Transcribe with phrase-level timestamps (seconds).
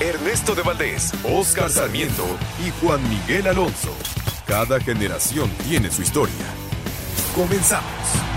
[0.00, 2.24] Ernesto de Valdés, Oscar Sarmiento
[2.64, 3.94] y Juan Miguel Alonso.
[4.46, 6.34] Cada generación tiene su historia.
[7.34, 8.28] Comenzamos.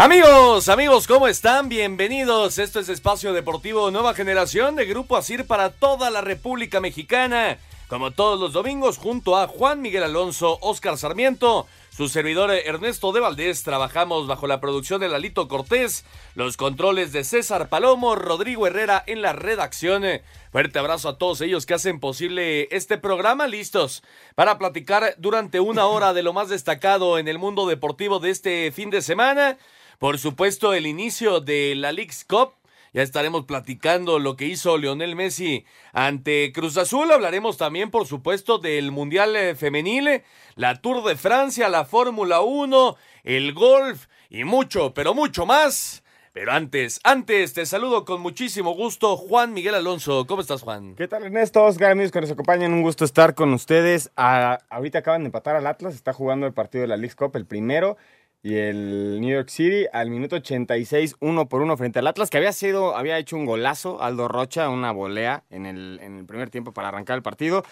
[0.00, 1.68] Amigos, amigos, ¿cómo están?
[1.68, 2.58] Bienvenidos.
[2.58, 7.58] Esto es Espacio Deportivo Nueva Generación de Grupo Asir para toda la República Mexicana.
[7.88, 13.20] Como todos los domingos, junto a Juan Miguel Alonso, Oscar Sarmiento, su servidor Ernesto de
[13.20, 19.02] Valdés, trabajamos bajo la producción de Lalito Cortés, los controles de César Palomo, Rodrigo Herrera
[19.06, 20.04] en la redacción.
[20.52, 24.02] Fuerte abrazo a todos ellos que hacen posible este programa, listos
[24.34, 28.70] para platicar durante una hora de lo más destacado en el mundo deportivo de este
[28.70, 29.56] fin de semana.
[29.98, 32.57] Por supuesto, el inicio de la League's Cup.
[32.92, 37.10] Ya estaremos platicando lo que hizo Lionel Messi ante Cruz Azul.
[37.10, 40.22] Hablaremos también, por supuesto, del Mundial eh, Femenil,
[40.54, 46.02] la Tour de Francia, la Fórmula 1, el golf y mucho, pero mucho más.
[46.32, 50.24] Pero antes, antes, te saludo con muchísimo gusto, Juan Miguel Alonso.
[50.26, 50.94] ¿Cómo estás, Juan?
[50.94, 51.64] ¿Qué tal, Ernesto?
[51.64, 54.12] Oscar, amigos que nos acompañan, un gusto estar con ustedes.
[54.16, 57.34] Ah, ahorita acaban de empatar al Atlas, está jugando el partido de la League Cup,
[57.34, 57.96] el primero,
[58.42, 62.36] y el New York City al minuto 86, uno por uno frente al Atlas, que
[62.36, 66.50] había sido, había hecho un golazo, Aldo Rocha, una volea en el, en el primer
[66.50, 67.64] tiempo para arrancar el partido.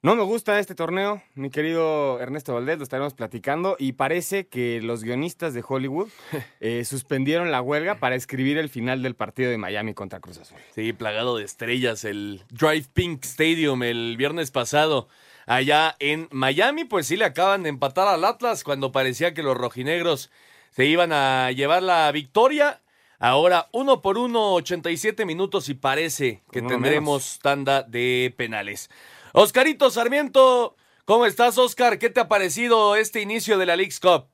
[0.00, 4.80] No me gusta este torneo, mi querido Ernesto Valdés, lo estaremos platicando y parece que
[4.80, 6.08] los guionistas de Hollywood
[6.60, 10.56] eh, suspendieron la huelga para escribir el final del partido de Miami contra Cruz Azul.
[10.72, 15.08] Sí, plagado de estrellas, el Drive Pink Stadium el viernes pasado
[15.48, 19.56] allá en Miami, pues sí le acaban de empatar al Atlas cuando parecía que los
[19.56, 20.30] rojinegros
[20.70, 22.82] se iban a llevar la victoria.
[23.18, 27.38] Ahora uno por uno, 87 minutos y parece que tendremos menos.
[27.42, 28.90] tanda de penales.
[29.32, 31.98] Oscarito Sarmiento, ¿cómo estás, Oscar?
[31.98, 34.28] ¿Qué te ha parecido este inicio de la League's Cup?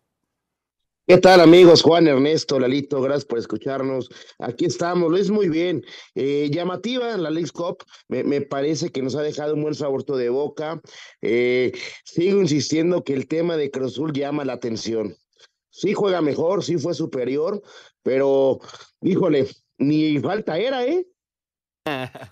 [1.07, 1.83] ¿Qué tal amigos?
[1.83, 4.09] Juan Ernesto, Lalito, gracias por escucharnos.
[4.39, 5.85] Aquí estamos, lo es muy bien.
[6.15, 10.31] Eh, llamativa la Leagues Cup, me, parece que nos ha dejado un buen sabor de
[10.31, 10.81] boca.
[11.21, 11.73] Eh,
[12.05, 15.15] sigo insistiendo que el tema de Cruz Azul llama la atención.
[15.69, 17.61] Sí juega mejor, sí fue superior,
[18.03, 18.61] pero
[19.03, 21.07] híjole, ni falta era, ¿eh?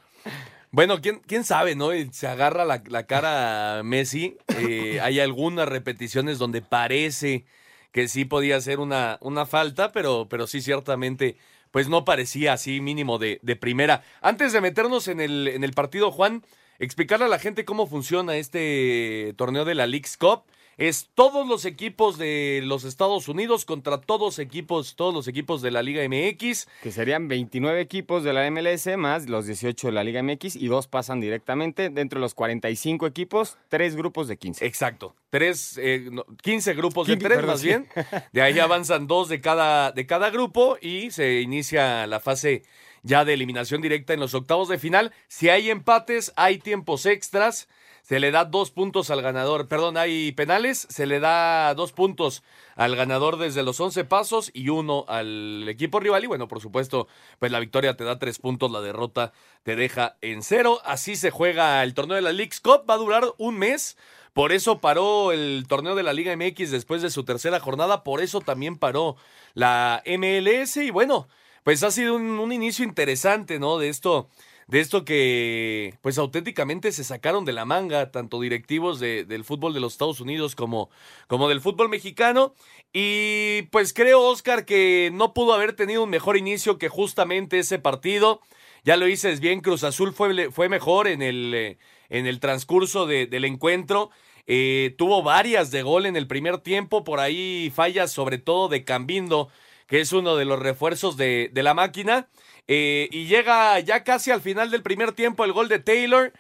[0.75, 1.91] Bueno, ¿quién, quién sabe, ¿no?
[2.12, 4.38] Se agarra la, la cara Messi.
[4.59, 7.44] Eh, hay algunas repeticiones donde parece
[7.93, 11.37] que sí podía ser una, una falta, pero, pero sí ciertamente,
[11.71, 14.03] pues no parecía así mínimo de, de primera.
[14.21, 16.43] Antes de meternos en el, en el partido, Juan,
[16.79, 20.45] explicarle a la gente cómo funciona este torneo de la League's Cup.
[20.82, 25.70] Es todos los equipos de los Estados Unidos contra todos equipos, todos los equipos de
[25.70, 26.66] la Liga MX.
[26.82, 30.66] Que serían 29 equipos de la MLS más los 18 de la Liga MX y
[30.66, 31.88] dos pasan directamente.
[31.88, 34.66] Dentro de los 45 equipos, tres grupos de 15.
[34.66, 35.15] Exacto.
[35.31, 37.69] Tres, eh, no, 15 grupos de tres, perdón, más sí.
[37.69, 37.87] bien.
[38.32, 42.64] De ahí avanzan dos de cada, de cada grupo y se inicia la fase
[43.04, 45.12] ya de eliminación directa en los octavos de final.
[45.28, 47.69] Si hay empates, hay tiempos extras.
[48.03, 49.69] Se le da dos puntos al ganador.
[49.69, 50.89] Perdón, hay penales.
[50.91, 52.43] Se le da dos puntos
[52.75, 56.25] al ganador desde los 11 pasos y uno al equipo rival.
[56.25, 57.07] Y bueno, por supuesto,
[57.39, 60.81] pues la victoria te da tres puntos, la derrota te deja en cero.
[60.85, 62.85] Así se juega el torneo de la League's Cup.
[62.91, 63.97] Va a durar un mes.
[64.33, 68.03] Por eso paró el torneo de la Liga MX después de su tercera jornada.
[68.03, 69.15] Por eso también paró
[69.55, 70.77] la MLS.
[70.79, 71.29] Y bueno,
[71.62, 73.79] pues ha sido un, un inicio interesante, ¿no?
[73.79, 74.29] De esto,
[74.69, 79.75] de esto que, pues auténticamente se sacaron de la manga, tanto directivos de- del fútbol
[79.75, 80.91] de los Estados Unidos como,
[81.26, 82.55] como del fútbol mexicano.
[82.93, 87.79] Y pues creo, Oscar, que no pudo haber tenido un mejor inicio que justamente ese
[87.79, 88.41] partido.
[88.85, 91.79] Ya lo dices bien, Cruz Azul fue, fue mejor en el, eh,
[92.09, 94.11] en el transcurso de- del encuentro.
[94.47, 98.85] Eh, tuvo varias de gol en el primer tiempo, por ahí fallas sobre todo de
[98.85, 99.49] Cambindo,
[99.87, 102.29] que es uno de los refuerzos de, de la máquina.
[102.69, 106.32] Eh, y llega ya casi al final del primer tiempo el gol de Taylor,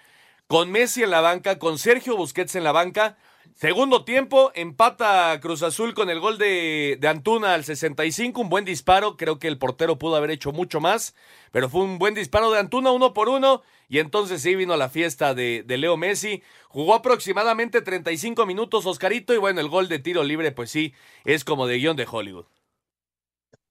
[0.46, 3.16] con Messi en la banca, con Sergio Busquets en la banca.
[3.54, 9.16] Segundo tiempo, empata Cruz Azul con el gol de, Antuna al 65, un buen disparo,
[9.16, 11.14] creo que el portero pudo haber hecho mucho más,
[11.50, 14.88] pero fue un buen disparo de Antuna, uno por uno, y entonces sí vino la
[14.88, 19.98] fiesta de, de Leo Messi, jugó aproximadamente 35 minutos Oscarito, y bueno, el gol de
[19.98, 22.46] tiro libre, pues sí, es como de guion de Hollywood.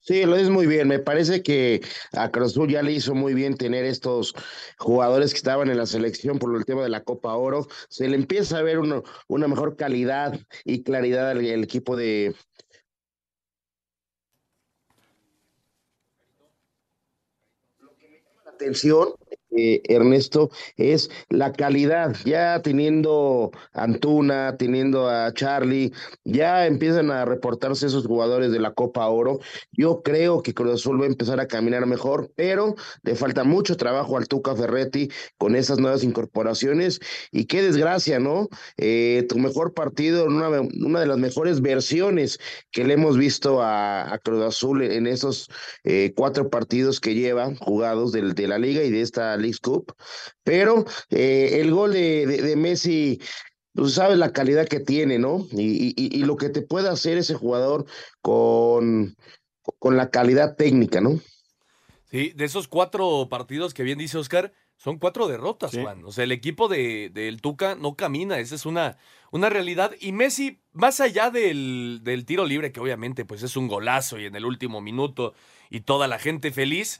[0.03, 0.87] Sí, lo es muy bien.
[0.87, 1.81] Me parece que
[2.13, 4.33] a Cruz ya le hizo muy bien tener estos
[4.77, 7.67] jugadores que estaban en la selección por el tema de la Copa Oro.
[7.87, 12.35] Se le empieza a ver uno, una mejor calidad y claridad al equipo de,
[18.61, 19.09] atención
[19.55, 22.15] eh, Ernesto, es la calidad.
[22.25, 25.91] Ya teniendo Antuna, teniendo a Charlie,
[26.23, 29.39] ya empiezan a reportarse esos jugadores de la Copa Oro.
[29.71, 33.77] Yo creo que Cruz Azul va a empezar a caminar mejor, pero le falta mucho
[33.77, 36.99] trabajo al Tuca Ferretti con esas nuevas incorporaciones.
[37.31, 38.47] Y qué desgracia, ¿no?
[38.77, 42.39] Eh, tu mejor partido, una, una, de las mejores versiones
[42.71, 45.49] que le hemos visto a, a Cruz Azul en esos
[45.83, 49.95] eh, cuatro partidos que lleva jugados de, de la liga y de esta League Cup,
[50.43, 53.19] pero eh, el gol de, de, de Messi,
[53.73, 55.47] tú pues, sabes la calidad que tiene, ¿no?
[55.51, 57.85] Y, y, y, lo que te puede hacer ese jugador
[58.21, 59.15] con,
[59.79, 61.19] con la calidad técnica, ¿no?
[62.09, 65.81] Sí, de esos cuatro partidos que bien dice Oscar, son cuatro derrotas, sí.
[65.81, 66.03] Juan.
[66.05, 68.97] O sea, el equipo de, del Tuca no camina, esa es una,
[69.31, 69.91] una realidad.
[69.99, 74.25] Y Messi, más allá del, del tiro libre, que obviamente pues es un golazo y
[74.25, 75.35] en el último minuto
[75.69, 76.99] y toda la gente feliz,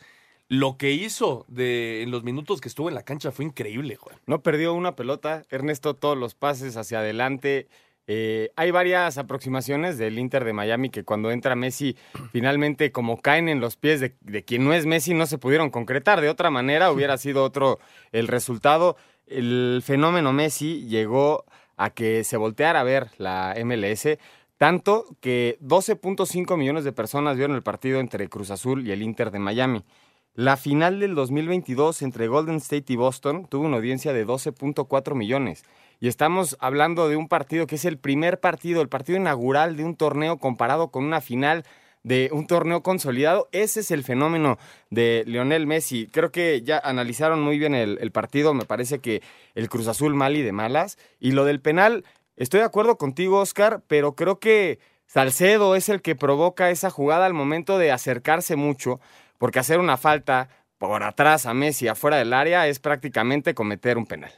[0.52, 4.18] lo que hizo de, en los minutos que estuvo en la cancha fue increíble, Juan.
[4.26, 7.70] No perdió una pelota, Ernesto, todos los pases hacia adelante.
[8.06, 11.96] Eh, hay varias aproximaciones del Inter de Miami que cuando entra Messi,
[12.34, 15.70] finalmente como caen en los pies de, de, quien no es Messi, no se pudieron
[15.70, 16.20] concretar.
[16.20, 17.80] De otra manera hubiera sido otro
[18.12, 18.98] el resultado.
[19.28, 21.46] El fenómeno Messi llegó
[21.78, 24.18] a que se volteara a ver la MLS,
[24.58, 29.32] tanto que 12.5 millones de personas vieron el partido entre Cruz Azul y el Inter
[29.32, 29.86] de Miami.
[30.34, 35.66] La final del 2022 entre Golden State y Boston tuvo una audiencia de 12.4 millones.
[36.00, 39.84] Y estamos hablando de un partido que es el primer partido, el partido inaugural de
[39.84, 41.66] un torneo comparado con una final
[42.04, 43.50] de un torneo consolidado.
[43.52, 44.58] Ese es el fenómeno
[44.90, 46.08] de Lionel Messi.
[46.08, 48.54] Creo que ya analizaron muy bien el, el partido.
[48.54, 49.22] Me parece que
[49.54, 50.98] el Cruz Azul mal y de malas.
[51.20, 52.06] Y lo del penal,
[52.38, 57.26] estoy de acuerdo contigo, Oscar, pero creo que Salcedo es el que provoca esa jugada
[57.26, 59.02] al momento de acercarse mucho
[59.42, 64.06] porque hacer una falta por atrás a Messi afuera del área es prácticamente cometer un
[64.06, 64.32] penal.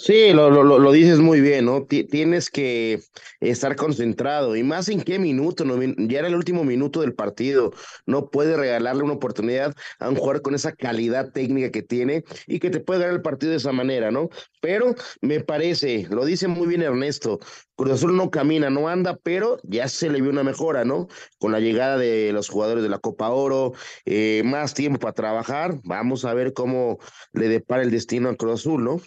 [0.00, 1.84] Sí, lo, lo, lo, dices muy bien, ¿no?
[1.84, 3.00] Tienes que
[3.40, 5.74] estar concentrado y más en qué minuto, ¿no?
[5.82, 7.72] ya era el último minuto del partido,
[8.06, 12.60] no puedes regalarle una oportunidad a un jugador con esa calidad técnica que tiene y
[12.60, 14.28] que te puede ganar el partido de esa manera, ¿no?
[14.60, 17.40] Pero me parece, lo dice muy bien Ernesto,
[17.74, 21.08] Cruz Azul no camina, no anda, pero ya se le vio una mejora, ¿no?
[21.38, 23.72] Con la llegada de los jugadores de la Copa Oro,
[24.04, 26.98] eh, más tiempo para trabajar, vamos a ver cómo
[27.32, 29.00] le depara el destino a Cruz Azul, ¿no?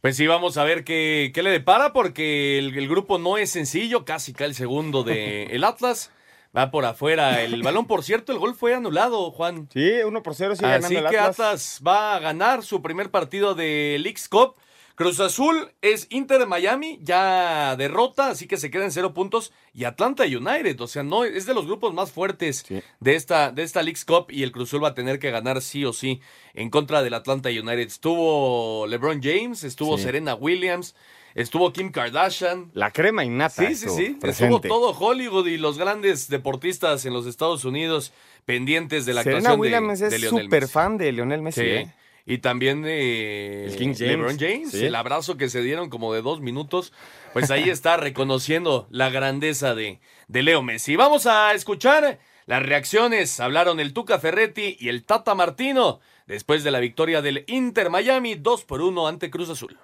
[0.00, 3.50] Pues sí, vamos a ver qué, qué le depara, porque el, el, grupo no es
[3.50, 6.10] sencillo, casi cae el segundo de el Atlas.
[6.56, 9.68] Va por afuera el balón, por cierto, el gol fue anulado, Juan.
[9.72, 11.38] Sí, uno por cero sigue Así ganando que el Atlas.
[11.38, 14.56] Atlas va a ganar su primer partido de Leagues Cup.
[15.00, 19.50] Cruz Azul es Inter de Miami, ya derrota, así que se quedan cero puntos.
[19.72, 22.82] Y Atlanta United, o sea, no es de los grupos más fuertes sí.
[23.00, 24.26] de esta, de esta Leagues Cup.
[24.28, 26.20] Y el Cruz Azul va a tener que ganar sí o sí
[26.52, 27.78] en contra del Atlanta United.
[27.78, 30.02] Estuvo LeBron James, estuvo sí.
[30.02, 30.94] Serena Williams,
[31.34, 32.70] estuvo Kim Kardashian.
[32.74, 33.66] La crema innata.
[33.68, 34.16] Sí, sí, sí.
[34.20, 34.56] Presente.
[34.56, 38.12] Estuvo todo Hollywood y los grandes deportistas en los Estados Unidos
[38.44, 41.62] pendientes de la Serena actuación Williams de, es súper fan de Lionel Messi.
[41.62, 41.66] Sí.
[41.68, 41.94] ¿eh?
[42.26, 44.00] Y también de el King James.
[44.00, 44.84] LeBron James, ¿Sí?
[44.86, 46.92] el abrazo que se dieron como de dos minutos,
[47.32, 50.96] pues ahí está reconociendo la grandeza de, de Leo Messi.
[50.96, 53.40] Vamos a escuchar las reacciones.
[53.40, 58.34] Hablaron el Tuca Ferretti y el Tata Martino después de la victoria del Inter Miami
[58.34, 59.78] 2 por 1 ante Cruz Azul.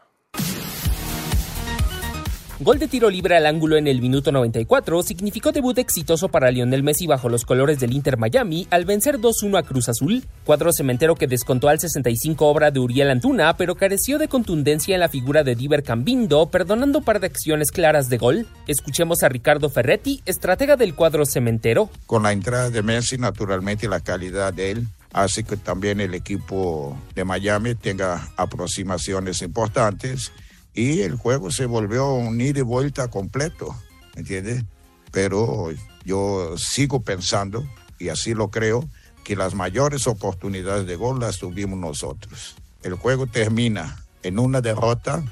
[2.58, 6.82] Gol de tiro libre al ángulo en el minuto 94 significó debut exitoso para Lionel
[6.82, 11.16] Messi bajo los colores del Inter Miami al vencer 2-1 a Cruz Azul, cuadro cementero
[11.16, 15.44] que descontó al 65 obra de Uriel Antuna, pero careció de contundencia en la figura
[15.44, 18.46] de Diver Cambindo, perdonando par de acciones claras de gol.
[18.66, 21.90] Escuchemos a Ricardo Ferretti, estratega del cuadro cementero.
[22.06, 26.96] Con la entrada de Messi, naturalmente la calidad de él hace que también el equipo
[27.14, 30.32] de Miami tenga aproximaciones importantes
[30.76, 33.74] y el juego se volvió un ida y vuelta completo,
[34.14, 34.62] ¿entiendes?
[35.10, 35.70] Pero
[36.04, 37.66] yo sigo pensando,
[37.98, 38.86] y así lo creo,
[39.24, 42.56] que las mayores oportunidades de gol las tuvimos nosotros.
[42.82, 45.24] El juego termina en una derrota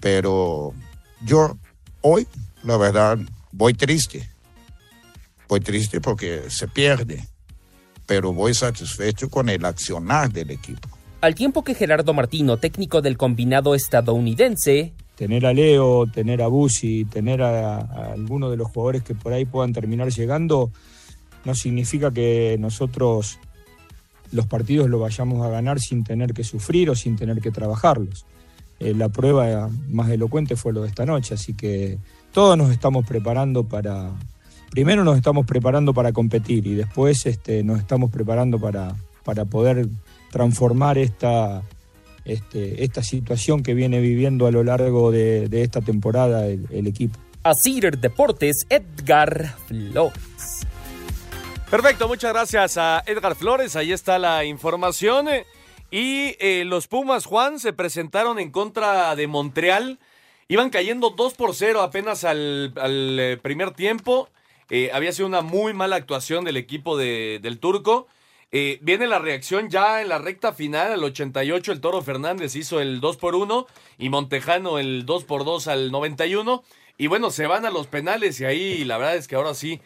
[0.00, 0.74] Pero
[1.22, 1.56] yo
[2.00, 2.26] hoy,
[2.62, 3.18] la verdad,
[3.52, 4.28] voy triste.
[5.46, 7.28] Voy triste porque se pierde,
[8.06, 10.88] pero voy satisfecho con el accionar del equipo.
[11.20, 17.04] Al tiempo que Gerardo Martino, técnico del combinado estadounidense, tener a Leo, tener a Busi,
[17.04, 17.76] tener a,
[18.12, 20.70] alguno de los jugadores que por ahí puedan terminar llegando,
[21.44, 23.38] no significa que nosotros
[24.32, 28.24] los partidos los vayamos a ganar sin tener que sufrir o sin tener que trabajarlos.
[28.78, 31.98] Eh, la prueba más elocuente fue lo de esta noche, así que
[32.32, 34.10] todos nos estamos preparando para,
[34.70, 39.86] primero nos estamos preparando para competir y después este, nos estamos preparando para, para poder
[40.30, 41.62] transformar esta,
[42.24, 46.86] este, esta situación que viene viviendo a lo largo de, de esta temporada el, el
[46.86, 47.18] equipo.
[47.42, 50.66] Asir Deportes, Edgar Flores.
[51.70, 53.76] Perfecto, muchas gracias a Edgar Flores.
[53.76, 55.28] Ahí está la información.
[55.90, 59.98] Y eh, los Pumas, Juan, se presentaron en contra de Montreal.
[60.48, 64.28] Iban cayendo 2 por 0 apenas al, al eh, primer tiempo.
[64.68, 68.08] Eh, había sido una muy mala actuación del equipo de, del turco.
[68.52, 72.80] Eh, viene la reacción ya en la recta final, al 88 el Toro Fernández hizo
[72.80, 73.66] el 2 por 1
[73.98, 76.64] y Montejano el 2 por 2 al 91.
[76.98, 79.80] Y bueno, se van a los penales y ahí la verdad es que ahora sí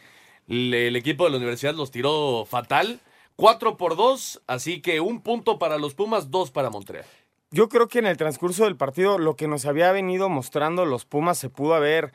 [0.47, 2.99] el equipo de la universidad los tiró fatal.
[3.35, 7.05] 4 por 2, así que un punto para los Pumas, dos para Montreal.
[7.51, 11.05] Yo creo que en el transcurso del partido lo que nos había venido mostrando los
[11.05, 12.13] Pumas se pudo haber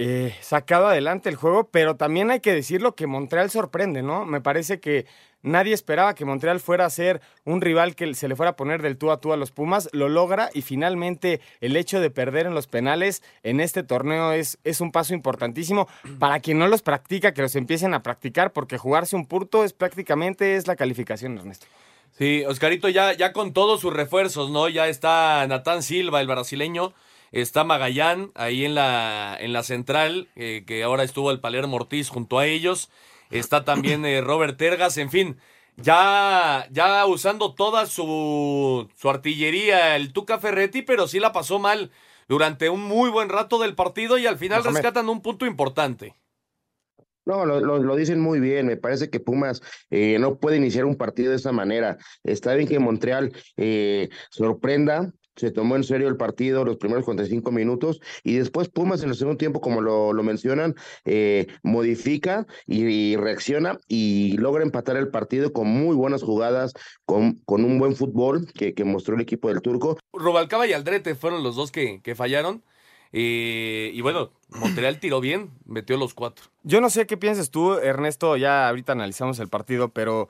[0.00, 4.24] eh, sacado adelante el juego, pero también hay que decirlo que Montreal sorprende, ¿no?
[4.24, 5.06] Me parece que
[5.42, 8.80] nadie esperaba que Montreal fuera a ser un rival que se le fuera a poner
[8.80, 12.46] del tú a tú a los Pumas, lo logra y finalmente el hecho de perder
[12.46, 15.88] en los penales en este torneo es, es un paso importantísimo
[16.20, 19.72] para quien no los practica, que los empiecen a practicar, porque jugarse un purto es
[19.72, 21.66] prácticamente es la calificación, Ernesto.
[22.16, 24.68] Sí, Oscarito ya, ya con todos sus refuerzos, ¿no?
[24.68, 26.94] Ya está Natán Silva, el brasileño,
[27.32, 32.08] está Magallán ahí en la, en la central, eh, que ahora estuvo el Palermo Ortiz
[32.08, 32.90] junto a ellos.
[33.30, 35.36] Está también eh, Robert Tergas, en fin,
[35.76, 41.90] ya, ya usando toda su, su artillería el Tuca Ferretti, pero sí la pasó mal
[42.26, 46.14] durante un muy buen rato del partido y al final rescatan un punto importante.
[47.24, 48.66] No, lo, lo, lo dicen muy bien.
[48.66, 51.98] Me parece que Pumas eh, no puede iniciar un partido de esta manera.
[52.24, 55.12] Está bien que Montreal eh, sorprenda.
[55.38, 59.14] Se tomó en serio el partido los primeros 45 minutos y después Pumas en el
[59.14, 65.08] segundo tiempo, como lo, lo mencionan, eh, modifica y, y reacciona y logra empatar el
[65.08, 66.72] partido con muy buenas jugadas,
[67.06, 69.98] con, con un buen fútbol que, que mostró el equipo del turco.
[70.12, 72.62] Rubalcaba y Aldrete fueron los dos que, que fallaron.
[73.12, 76.46] Eh, y bueno, Montreal tiró bien, metió los cuatro.
[76.62, 80.28] Yo no sé qué piensas tú, Ernesto, ya ahorita analizamos el partido, pero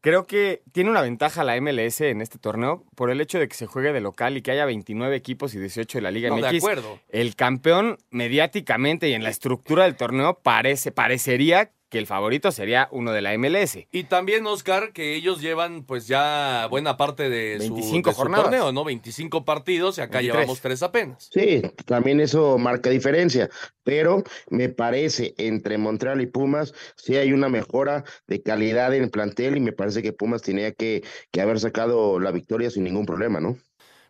[0.00, 3.56] creo que tiene una ventaja la MLS en este torneo por el hecho de que
[3.56, 6.36] se juegue de local y que haya 29 equipos y 18 de la Liga No,
[6.36, 6.56] de MX.
[6.58, 6.98] acuerdo.
[7.08, 12.88] El campeón mediáticamente y en la estructura del torneo parece, parecería que el favorito sería
[12.90, 13.86] uno de la MLS.
[13.90, 18.20] Y también, Oscar, que ellos llevan pues ya buena parte de su, 25 de su
[18.20, 18.44] jornadas.
[18.44, 18.84] torneo, ¿no?
[18.84, 20.36] 25 partidos y acá 23.
[20.36, 21.28] llevamos tres apenas.
[21.32, 23.48] Sí, también eso marca diferencia,
[23.84, 29.10] pero me parece entre Montreal y Pumas sí hay una mejora de calidad en el
[29.10, 33.06] plantel y me parece que Pumas tenía que, que haber sacado la victoria sin ningún
[33.06, 33.56] problema, ¿no?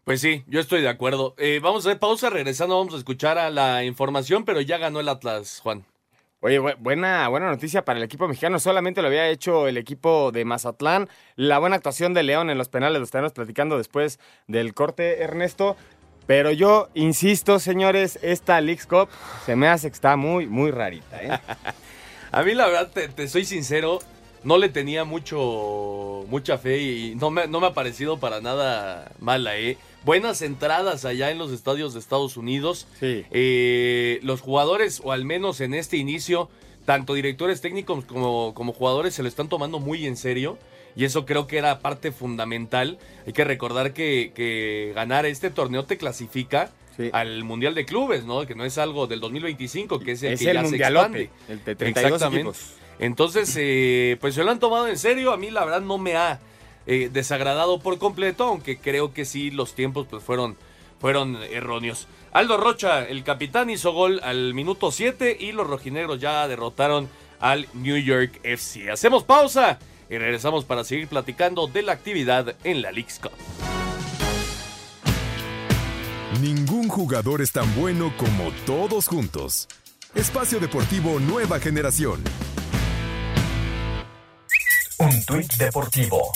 [0.09, 1.35] Pues sí, yo estoy de acuerdo.
[1.37, 5.01] Eh, vamos a hacer pausa, regresando vamos a escuchar a la información, pero ya ganó
[5.01, 5.85] el Atlas, Juan.
[6.41, 8.61] Oye, bu- buena, buena noticia para el equipo mexicano.
[8.61, 11.09] Solamente lo había hecho el equipo de Mazatlán.
[11.35, 15.77] La buena actuación de León en los penales lo estaremos platicando después del corte, Ernesto.
[16.27, 19.09] Pero yo insisto, señores, esta Leagues Cup
[19.47, 21.23] se me hace que está muy, muy rarita.
[21.23, 21.41] ¿eh?
[22.33, 23.99] A mí la verdad, te, te soy sincero,
[24.45, 29.13] no le tenía mucho mucha fe y no me, no me ha parecido para nada
[29.21, 29.77] mala, ¿eh?
[30.05, 32.87] Buenas entradas allá en los estadios de Estados Unidos.
[33.01, 33.25] Sí.
[33.31, 36.49] Eh, los jugadores, o al menos en este inicio,
[36.85, 40.59] tanto directores técnicos como, como jugadores se lo están tomando muy en serio.
[40.97, 42.99] Y eso creo que era parte fundamental.
[43.27, 47.11] Hay que recordar que, que ganar este torneo te clasifica Sí.
[47.13, 48.45] al Mundial de Clubes, ¿no?
[48.45, 51.31] Que no es algo del 2025, que es el Es que el ya se expande.
[51.49, 52.37] el de 32 Exactamente.
[52.41, 52.73] equipos.
[52.99, 55.33] Entonces, eh, pues se lo han tomado en serio.
[55.33, 56.41] A mí la verdad no me ha
[56.87, 60.57] eh, desagradado por completo, aunque creo que sí los tiempos pues fueron,
[61.01, 62.09] fueron erróneos.
[62.33, 67.09] Aldo Rocha, el capitán, hizo gol al minuto 7 y los rojinegros ya derrotaron
[67.41, 68.91] al New York FC.
[68.91, 69.79] Hacemos pausa
[70.11, 73.33] y regresamos para seguir platicando de la actividad en la League's Cup.
[76.41, 79.69] Ningún jugador es tan bueno como todos juntos.
[80.15, 82.23] Espacio Deportivo Nueva Generación.
[84.99, 86.33] Un tuit deportivo.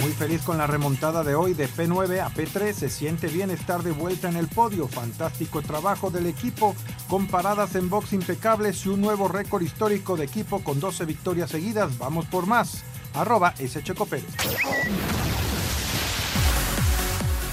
[0.00, 2.72] Muy feliz con la remontada de hoy de P9 a P3.
[2.72, 4.88] Se siente bien estar de vuelta en el podio.
[4.88, 6.74] Fantástico trabajo del equipo
[7.08, 11.50] con paradas en box impecables y un nuevo récord histórico de equipo con 12 victorias
[11.50, 11.98] seguidas.
[11.98, 12.82] Vamos por más.
[13.14, 13.80] Arroba S.
[14.08, 14.24] Pérez.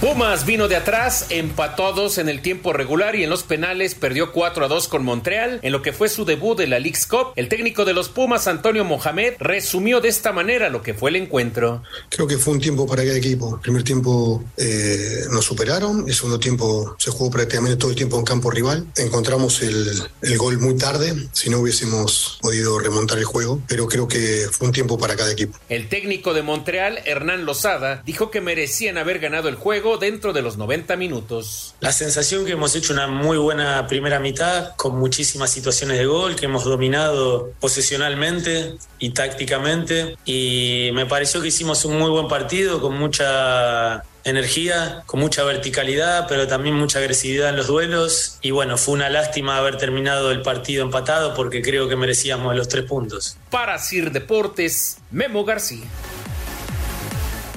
[0.00, 3.96] Pumas vino de atrás, empató a dos en el tiempo regular y en los penales
[3.96, 5.58] perdió 4 a 2 con Montreal.
[5.62, 8.46] En lo que fue su debut de la League's Cup, el técnico de los Pumas,
[8.46, 11.82] Antonio Mohamed, resumió de esta manera lo que fue el encuentro.
[12.10, 13.56] Creo que fue un tiempo para cada equipo.
[13.56, 18.20] El primer tiempo eh, nos superaron, el segundo tiempo se jugó prácticamente todo el tiempo
[18.20, 18.86] en campo rival.
[18.96, 24.06] Encontramos el, el gol muy tarde, si no hubiésemos podido remontar el juego, pero creo
[24.06, 25.58] que fue un tiempo para cada equipo.
[25.68, 30.42] El técnico de Montreal, Hernán Lozada, dijo que merecían haber ganado el juego dentro de
[30.42, 31.74] los 90 minutos.
[31.80, 36.36] La sensación que hemos hecho una muy buena primera mitad con muchísimas situaciones de gol,
[36.36, 42.80] que hemos dominado posesionalmente y tácticamente y me pareció que hicimos un muy buen partido
[42.80, 48.38] con mucha energía, con mucha verticalidad, pero también mucha agresividad en los duelos.
[48.42, 52.68] Y bueno, fue una lástima haber terminado el partido empatado porque creo que merecíamos los
[52.68, 53.36] tres puntos.
[53.50, 55.86] Para Sir Deportes, Memo García.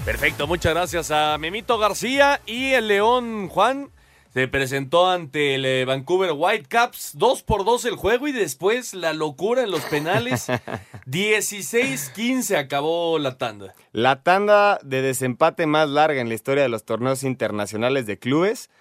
[0.05, 3.91] Perfecto, muchas gracias a Memito García y el León Juan.
[4.33, 9.13] Se presentó ante el eh, Vancouver Whitecaps, 2 por 2 el juego y después la
[9.13, 10.47] locura en los penales.
[11.05, 13.75] 16-15 acabó la tanda.
[13.91, 18.71] La tanda de desempate más larga en la historia de los torneos internacionales de clubes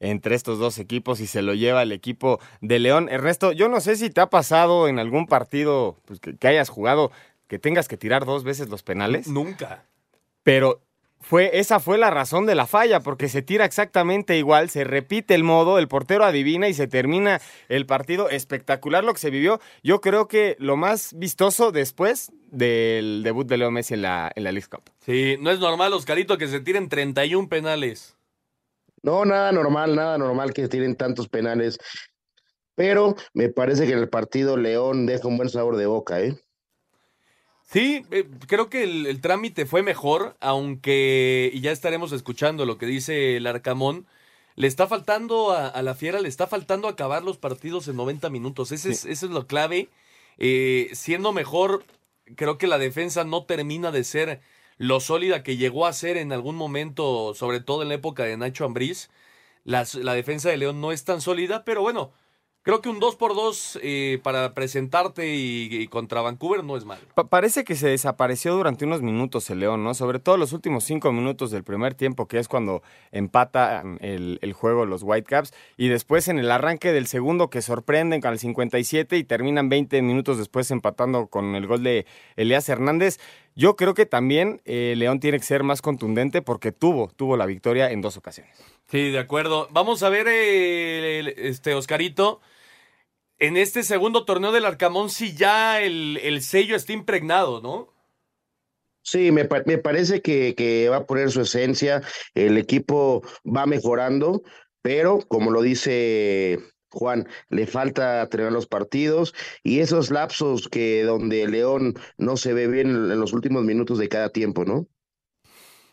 [0.00, 3.08] entre estos dos equipos y se lo lleva el equipo de León.
[3.08, 6.70] Ernesto, yo no sé si te ha pasado en algún partido pues, que, que hayas
[6.70, 7.12] jugado
[7.46, 9.28] que tengas que tirar dos veces los penales.
[9.28, 9.84] Nunca.
[10.46, 10.80] Pero
[11.20, 15.34] fue, esa fue la razón de la falla, porque se tira exactamente igual, se repite
[15.34, 18.30] el modo, el portero adivina y se termina el partido.
[18.30, 19.60] Espectacular lo que se vivió.
[19.82, 24.44] Yo creo que lo más vistoso después del debut de Leo Messi en la, en
[24.44, 24.84] la League Cup.
[25.00, 28.16] Sí, no es normal, Oscarito, que se tiren 31 penales.
[29.02, 31.76] No, nada normal, nada normal que tiren tantos penales.
[32.76, 36.38] Pero me parece que en el partido León deja un buen sabor de boca, ¿eh?
[37.66, 42.78] Sí, eh, creo que el, el, trámite fue mejor, aunque, y ya estaremos escuchando lo
[42.78, 44.06] que dice el Arcamón,
[44.54, 48.30] le está faltando a, a la Fiera, le está faltando acabar los partidos en 90
[48.30, 48.72] minutos.
[48.72, 49.90] Ese es, eso es lo clave.
[50.38, 51.84] Eh, siendo mejor,
[52.36, 54.40] creo que la defensa no termina de ser
[54.78, 58.36] lo sólida que llegó a ser en algún momento, sobre todo en la época de
[58.36, 59.10] Nacho Ambriz.
[59.64, 62.12] Las, la defensa de León no es tan sólida, pero bueno,
[62.66, 66.84] Creo que un 2 por 2 eh, para presentarte y, y, contra Vancouver no es
[66.84, 67.00] malo.
[67.14, 69.94] Pa parece que se desapareció durante unos minutos el León, ¿no?
[69.94, 74.52] Sobre todo los últimos cinco minutos del primer tiempo, que es cuando empata el, el,
[74.52, 75.54] juego los Whitecaps.
[75.76, 80.02] Y después en el arranque del segundo, que sorprenden con el 57 y terminan 20
[80.02, 83.20] minutos después empatando con el gol de Elías Hernández.
[83.54, 87.46] Yo creo que también eh, León tiene que ser más contundente porque tuvo, tuvo la
[87.46, 88.58] victoria en dos ocasiones.
[88.90, 89.68] Sí, de acuerdo.
[89.70, 92.40] Vamos a ver, eh, este Oscarito
[93.38, 97.92] en este segundo torneo del Arcamón si ya el, el sello está impregnado, ¿no?
[99.02, 102.02] Sí, me, me parece que, que, va a poner su esencia,
[102.34, 104.42] el equipo va mejorando,
[104.82, 106.58] pero como lo dice
[106.90, 112.66] Juan, le falta tener los partidos y esos lapsos que donde León no se ve
[112.66, 114.88] bien en los últimos minutos de cada tiempo, ¿no?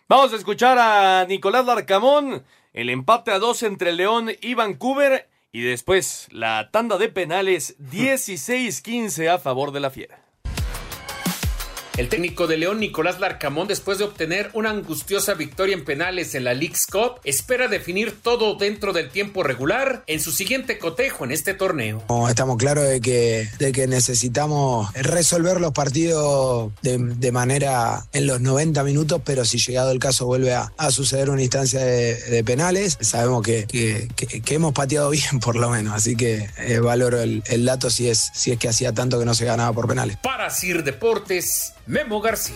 [0.10, 5.62] Vamos a escuchar a Nicolás Larcamón, el empate a dos entre León y Vancouver y
[5.62, 10.23] después, la tanda de penales 16-15 a favor de la Fiera.
[11.96, 16.44] El técnico de León, Nicolás Larcamón, después de obtener una angustiosa victoria en penales en
[16.44, 21.32] la League's Cup, espera definir todo dentro del tiempo regular en su siguiente cotejo en
[21.32, 22.04] este torneo.
[22.28, 28.42] Estamos claros de que, de que necesitamos resolver los partidos de, de, manera en los
[28.42, 32.44] 90 minutos, pero si llegado el caso vuelve a, a suceder una instancia de, de
[32.44, 37.22] penales, sabemos que, que, que, hemos pateado bien por lo menos, así que eh, valoro
[37.22, 39.88] el, el, dato si es, si es que hacía tanto que no se ganaba por
[39.88, 40.18] penales.
[40.24, 42.56] Para Sir Deportes, Memo García.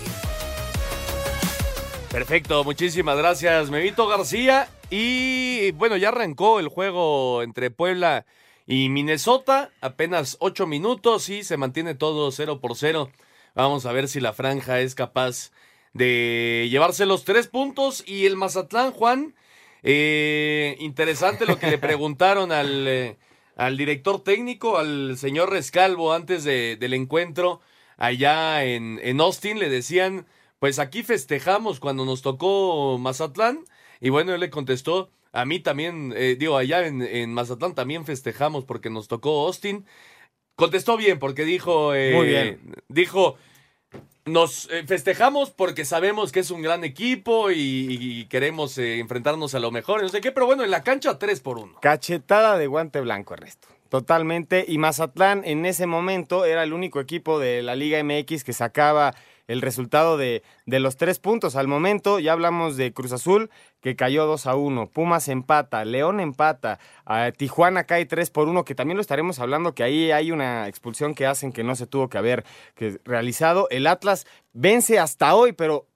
[2.11, 4.69] Perfecto, muchísimas gracias, Memito García.
[4.89, 8.25] Y bueno, ya arrancó el juego entre Puebla
[8.65, 9.69] y Minnesota.
[9.81, 13.11] Apenas ocho minutos y se mantiene todo 0 por 0.
[13.53, 15.51] Vamos a ver si la franja es capaz
[15.93, 18.03] de llevarse los tres puntos.
[18.07, 19.35] Y el Mazatlán, Juan,
[19.83, 23.17] eh, interesante lo que le preguntaron al, eh,
[23.57, 27.59] al director técnico, al señor Rescalvo, antes de, del encuentro
[27.97, 30.25] allá en, en Austin, le decían,
[30.59, 33.65] pues aquí festejamos cuando nos tocó Mazatlán.
[33.99, 38.05] Y bueno, él le contestó, a mí también, eh, digo, allá en, en, Mazatlán también
[38.05, 39.85] festejamos porque nos tocó Austin.
[40.55, 42.75] Contestó bien, porque dijo, eh, Muy bien.
[42.87, 43.37] dijo,
[44.25, 47.55] nos eh, festejamos porque sabemos que es un gran equipo y,
[47.89, 50.83] y queremos eh, enfrentarnos a lo mejor, y no sé qué, pero bueno, en la
[50.83, 51.79] cancha 3 por 1.
[51.81, 53.67] Cachetada de guante blanco, Ernesto.
[53.89, 54.65] Totalmente.
[54.67, 59.13] Y Mazatlán en ese momento era el único equipo de la Liga MX que sacaba
[59.47, 61.55] el resultado de, de los tres puntos.
[61.55, 63.49] Al momento ya hablamos de Cruz Azul,
[63.81, 66.79] que cayó 2 a 1, Pumas empata, León empata,
[67.37, 71.15] Tijuana cae 3 por 1, que también lo estaremos hablando, que ahí hay una expulsión
[71.15, 72.43] que hacen que no se tuvo que haber
[72.75, 73.67] que, realizado.
[73.69, 75.87] El Atlas vence hasta hoy, pero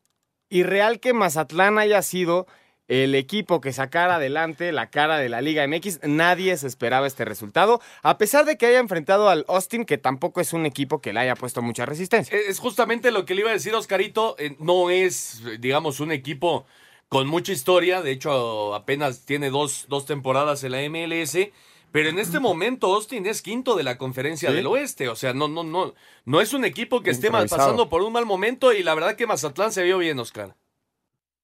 [0.49, 2.47] irreal que Mazatlán haya sido
[2.87, 5.99] el equipo que sacara adelante la cara de la Liga MX.
[6.03, 10.41] Nadie se esperaba este resultado, a pesar de que haya enfrentado al Austin, que tampoco
[10.41, 12.37] es un equipo que le haya puesto mucha resistencia.
[12.37, 16.65] Es justamente lo que le iba a decir Oscarito, eh, no es, digamos, un equipo
[17.07, 21.51] con mucha historia, de hecho apenas tiene dos, dos temporadas en la MLS.
[21.93, 24.55] Pero en este momento Austin es quinto de la conferencia Sí.
[24.55, 25.09] del oeste.
[25.09, 28.25] O sea, no, no, no, no es un equipo que esté pasando por un mal
[28.25, 28.71] momento.
[28.71, 30.55] Y la verdad que Mazatlán se vio bien, Oscar.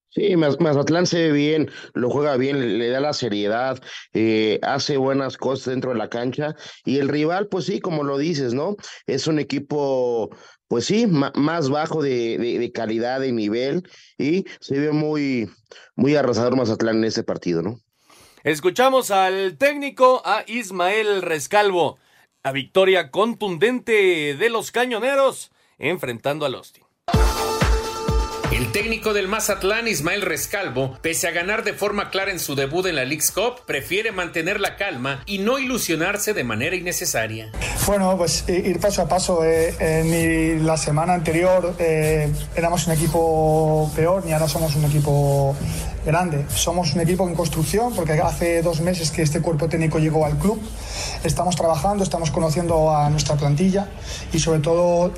[0.09, 3.79] Sí, Maz- Mazatlán se ve bien, lo juega bien, le, da la seriedad,
[4.13, 8.17] eh, hace buenas cosas dentro de la cancha y el rival, pues sí, como lo
[8.17, 8.77] dices, ¿no?
[9.05, 10.29] Es un equipo,
[10.67, 13.83] pues sí, más bajo de calidad, de nivel
[14.17, 15.49] y se ve muy,
[15.95, 17.79] muy arrasador Mazatlán en este partido, ¿no?
[18.43, 21.97] Escuchamos al técnico, a Ismael Rescalvo.
[22.43, 26.86] La victoria contundente de los cañoneros enfrentando al Austin.
[28.49, 32.85] El técnico del Mazatlán, Ismael Rescalvo, pese a ganar de forma clara en su debut
[32.85, 37.51] en la League's Cup, prefiere mantener la calma y no ilusionarse de manera innecesaria.
[37.85, 39.43] Bueno, pues ir paso a paso.
[39.43, 44.85] eh, eh, ni la semana anterior eh, éramos un equipo peor, ni ahora somos un
[44.85, 45.53] equipo
[46.05, 46.45] grande.
[46.49, 50.37] Somos un equipo en construcción porque hace dos meses que este cuerpo técnico llegó al
[50.37, 50.61] club.
[51.25, 53.89] Estamos trabajando, estamos conociendo a nuestra plantilla
[54.31, 55.11] y sobre todo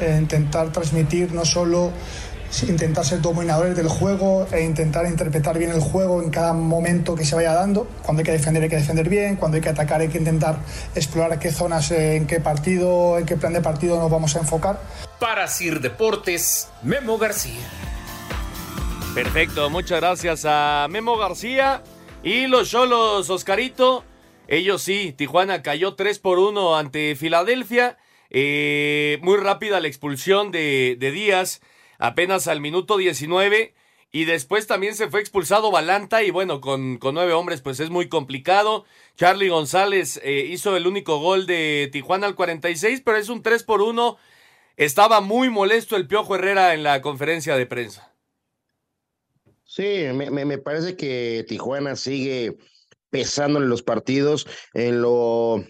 [0.00, 1.90] eh, intentar transmitir no solo
[2.68, 7.24] intentar ser dominadores del juego e intentar interpretar bien el juego en cada momento que
[7.24, 7.88] se vaya dando.
[8.02, 10.58] Cuando hay que defender hay que defender bien, cuando hay que atacar hay que intentar
[10.94, 14.40] explorar qué zonas, eh, en qué partido, en qué plan de partido nos vamos a
[14.40, 14.80] enfocar.
[15.18, 17.60] Para Sir Deportes, Memo García.
[19.14, 21.82] Perfecto, muchas gracias a Memo García
[22.22, 24.04] y los Cholos, Oscarito.
[24.48, 27.96] Ellos sí, Tijuana cayó 3 por 1 ante Filadelfia.
[28.30, 31.60] Eh, muy rápida la expulsión de, de Díaz,
[31.98, 33.74] apenas al minuto 19.
[34.12, 37.90] Y después también se fue expulsado Balanta y bueno, con, con nueve hombres pues es
[37.90, 38.84] muy complicado.
[39.16, 43.62] Charlie González eh, hizo el único gol de Tijuana al 46, pero es un 3
[43.64, 44.16] por 1.
[44.76, 48.14] Estaba muy molesto el Piojo Herrera en la conferencia de prensa.
[49.64, 52.56] Sí, me, me, parece que Tijuana sigue
[53.10, 55.64] pesando en los partidos, en lo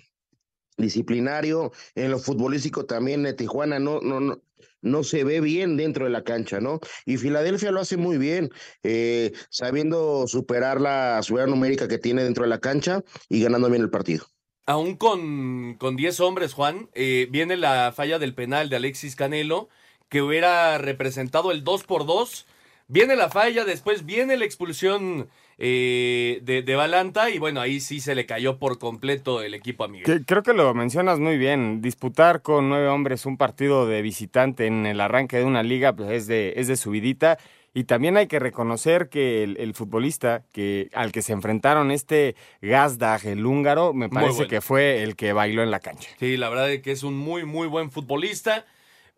[0.77, 3.35] disciplinario, en lo futbolístico también.
[3.37, 4.41] Tijuana no, no, no,
[4.83, 6.81] no se ve bien dentro de la cancha, ¿no?
[7.05, 8.51] Y Filadelfia lo hace muy bien,
[8.83, 13.83] eh, sabiendo superar la seguridad numérica que tiene dentro de la cancha y ganando bien
[13.83, 14.27] el partido.
[14.67, 19.69] Aún con, con 10 hombres, Juan, eh, viene la falla del penal de Alexis Canelo,
[20.09, 22.47] que hubiera representado el 2 por 2
[22.89, 28.01] Viene la falla, después viene la expulsión eh, de, de Balanta, y bueno, ahí sí
[28.01, 30.05] se le cayó por completo el equipo a Miguel.
[30.05, 31.81] Que- creo que lo mencionas muy bien.
[31.81, 36.11] Disputar con nueve hombres un partido de visitante en el arranque de una liga pues
[36.11, 37.38] es de, es de subidita.
[37.73, 42.35] Y también hay que reconocer que el, el futbolista que, al que se enfrentaron, este
[42.62, 44.49] Gazdag, el húngaro, me parece bueno.
[44.49, 46.09] que fue el que bailó en la cancha.
[46.19, 48.64] Sí, la verdad es que es un muy, muy buen futbolista.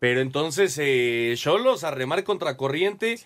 [0.01, 3.19] Pero entonces, eh, Cholos a remar contra corriente.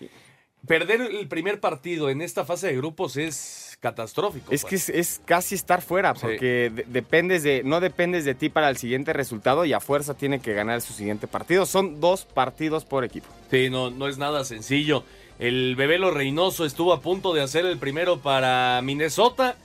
[0.67, 4.49] Perder el primer partido en esta fase de grupos es catastrófico.
[4.51, 6.21] Es que es, es casi estar fuera, Sí.
[6.21, 10.13] porque de- dependes de, no dependes de ti para el siguiente resultado y a fuerza
[10.13, 11.65] tiene que ganar su siguiente partido.
[11.65, 13.27] Son dos partidos por equipo.
[13.51, 15.03] Sí, no, no es nada sencillo.
[15.37, 19.57] El Bebelo Reynoso estuvo a punto de hacer el primero para Minnesota.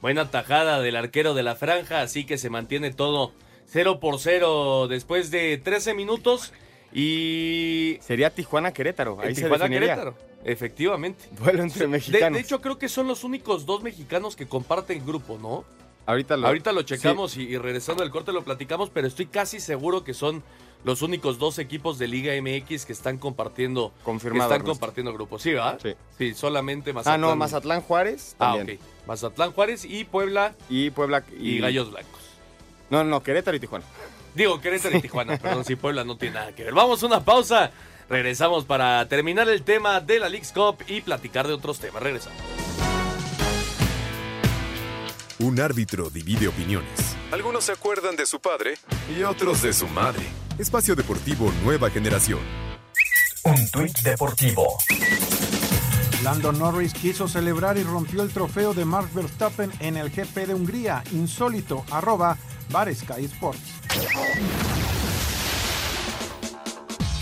[0.00, 3.32] Buena tajada del arquero de la franja, así que se mantiene todo
[3.66, 6.52] 0 por 0 después de 13 minutos.
[6.92, 7.98] Y.
[8.02, 9.18] Sería Tijuana-Querétaro.
[9.20, 9.94] Ahí el se Tijuana definiría.
[9.96, 11.28] Querétaro, efectivamente.
[11.38, 12.32] Duelo entre mexicanos.
[12.34, 15.64] De, hecho, creo que son los únicos dos mexicanos que comparten grupo, ¿no?
[16.06, 19.58] Ahorita lo, Ahorita lo checamos y, y regresando al corte lo platicamos, pero estoy casi
[19.58, 20.42] seguro que son
[20.84, 24.72] los únicos dos equipos de Liga MX que están compartiendo, que Confirmado, están Ernesto.
[24.78, 25.40] compartiendo grupos.
[25.40, 25.80] Sí, ¿verdad?
[25.82, 25.94] Sí.
[26.18, 27.20] Sí, solamente Ah, Mazatlán.
[27.22, 28.78] no, Mazatlán Juárez Ah, también.
[28.78, 29.06] ok.
[29.08, 32.20] Mazatlán Juárez y Puebla Y Puebla y, Gallos Blancos.
[32.90, 33.86] No, no, Querétaro y Tijuana.
[34.34, 36.74] Digo, Querétaro y Tijuana, perdón, si Puebla no tiene nada que ver.
[36.74, 37.70] Vamos a una pausa.
[38.08, 42.02] Regresamos para terminar el tema de la League's Cup y platicar de otros temas.
[42.02, 42.38] Regresamos.
[45.38, 47.16] Un árbitro divide opiniones.
[47.32, 48.78] Algunos se acuerdan de su padre
[49.14, 50.22] y otros de su madre.
[50.58, 52.40] Espacio Deportivo Nueva Generación.
[53.44, 54.78] Un tuit deportivo.
[56.22, 60.54] Lando Norris quiso celebrar y rompió el trofeo de Max Verstappen en el GP de
[60.54, 61.04] Hungría.
[61.12, 62.38] Insólito, arroba
[62.70, 63.60] Sky Sports.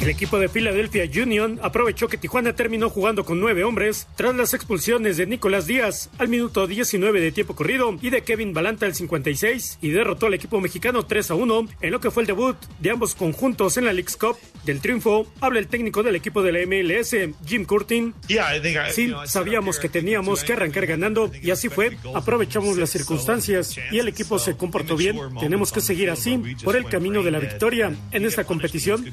[0.03, 4.53] El equipo de Philadelphia Union aprovechó que Tijuana terminó jugando con nueve hombres tras las
[4.53, 8.97] expulsiones de Nicolás Díaz al minuto 19 de tiempo corrido y de Kevin Balanta al
[8.97, 12.57] 56 y derrotó al equipo mexicano 3 a 1 en lo que fue el debut
[12.81, 14.37] de ambos conjuntos en la League's Cup.
[14.65, 17.15] Del triunfo habla el técnico del equipo de la MLS,
[17.47, 18.12] Jim Curtin.
[18.91, 21.97] Sí, sabíamos que teníamos que arrancar ganando y así fue.
[22.12, 25.17] Aprovechamos las circunstancias y el equipo se comportó bien.
[25.38, 29.12] Tenemos que seguir así por el camino de la victoria en esta competición.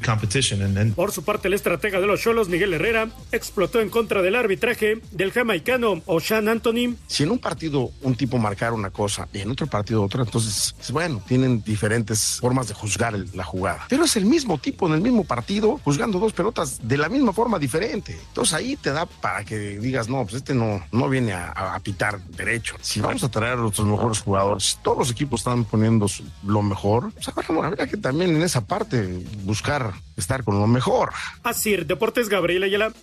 [0.95, 5.01] Por su parte, el estratega de los Cholos, Miguel Herrera, explotó en contra del arbitraje
[5.11, 6.95] del jamaicano Oshan Anthony.
[7.07, 10.75] Si en un partido un tipo marcara una cosa y en otro partido otra, entonces,
[10.91, 13.85] bueno, tienen diferentes formas de juzgar la jugada.
[13.89, 17.33] Pero es el mismo tipo en el mismo partido, juzgando dos pelotas de la misma
[17.33, 18.17] forma diferente.
[18.29, 22.19] Entonces ahí te da para que digas, no, pues este no, no viene a, pitar
[22.21, 22.75] derecho.
[22.81, 26.07] Si vamos a traer a nuestros mejores jugadores, todos los equipos están poniendo
[26.43, 31.11] lo mejor, pues habría que también en esa parte buscar estar con lo mejor.
[31.43, 32.93] Así, Deportes Gabriel Ayala.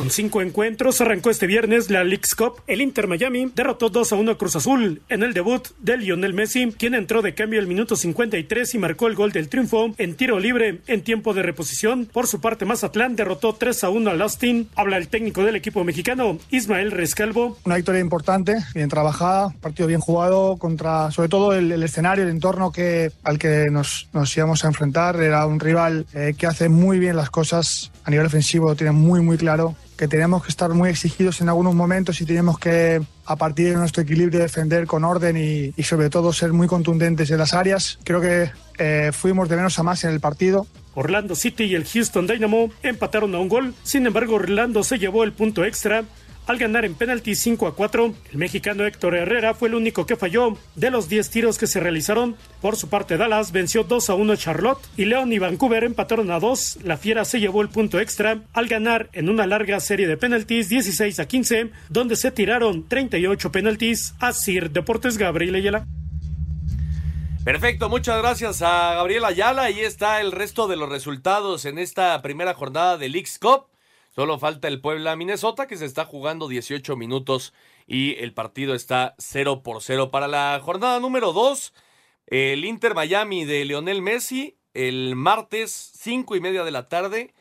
[0.00, 2.62] Con cinco encuentros arrancó este viernes la League's Cup.
[2.66, 6.32] El Inter Miami derrotó 2 a 1 a Cruz Azul en el debut de Lionel
[6.32, 10.14] Messi, quien entró de cambio al minuto 53 y marcó el gol del triunfo en
[10.14, 12.06] tiro libre en tiempo de reposición.
[12.06, 14.70] Por su parte, Mazatlán derrotó 3 a 1 a Austin.
[14.74, 17.58] Habla el técnico del equipo mexicano, Ismael Rescalvo.
[17.66, 22.72] Una victoria importante, bien trabajada, partido bien jugado contra, sobre todo el, escenario, el entorno
[22.72, 25.20] que, al que nos, nos íbamos a enfrentar.
[25.20, 28.92] Era un rival eh, que hace muy bien las cosas a nivel ofensivo, lo tiene
[28.92, 33.02] muy, muy claro que tenemos que estar muy exigidos en algunos momentos y tenemos que,
[33.26, 37.36] a partir de nuestro equilibrio, defender con orden y, sobre todo ser muy contundentes en
[37.36, 37.98] las áreas.
[38.02, 40.66] Creo que eh, fuimos de menos a más en el partido.
[40.94, 45.22] Orlando City y el Houston Dynamo empataron a un gol, sin embargo Orlando se llevó
[45.22, 46.04] el punto extra
[46.50, 48.14] al ganar en penalti 5 a 4.
[48.32, 51.78] El mexicano Héctor Herrera fue el único que falló de los 10 tiros que se
[51.78, 52.36] realizaron.
[52.60, 56.30] Por su parte, Dallas venció 2 a 1 a Charlotte y León y Vancouver empataron
[56.32, 56.80] a 2.
[56.82, 60.68] La Fiera se llevó el punto extra al ganar en una larga serie de penaltis
[60.68, 65.86] 16 a 15, donde se tiraron 38 penaltis a Sir Deportes Gabriel Ayala.
[67.44, 69.62] Perfecto, muchas gracias a Gabriel Ayala.
[69.62, 73.66] Ahí está el resto de los resultados en esta primera jornada del Leagues Cup.
[74.10, 77.54] Solo falta el Puebla Minnesota que se está jugando 18 minutos
[77.86, 81.72] y el partido está 0 por 0 para la jornada número 2.
[82.26, 87.34] El Inter Miami de Lionel Messi el martes 5 y media de la tarde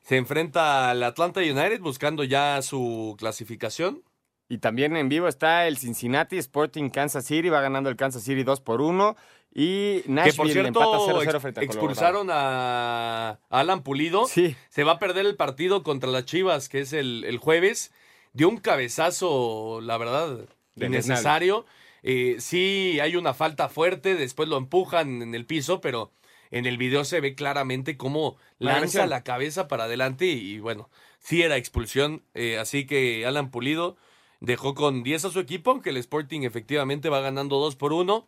[0.00, 4.02] se enfrenta al Atlanta United buscando ya su clasificación.
[4.48, 8.42] Y también en vivo está el Cincinnati Sporting Kansas City, va ganando el Kansas City
[8.42, 9.16] 2 por 1.
[9.54, 14.26] Y Nashville que por cierto, empata 0-0 frente a expulsaron a Alan Pulido.
[14.26, 14.56] Sí.
[14.70, 17.92] Se va a perder el partido contra las Chivas, que es el, jueves.
[18.32, 21.66] Dio un cabezazo, la verdad, innecesario.
[22.02, 26.12] Eh, sí, hay una falta fuerte, después lo empujan en el piso, pero
[26.50, 30.88] en el video se ve claramente cómo lanza la cabeza para adelante y, bueno,
[31.18, 32.22] sí era expulsión.
[32.34, 33.96] Eh, así que Alan Pulido
[34.40, 38.26] dejó con 10 a su equipo, aunque el Sporting efectivamente va ganando 2 por 1.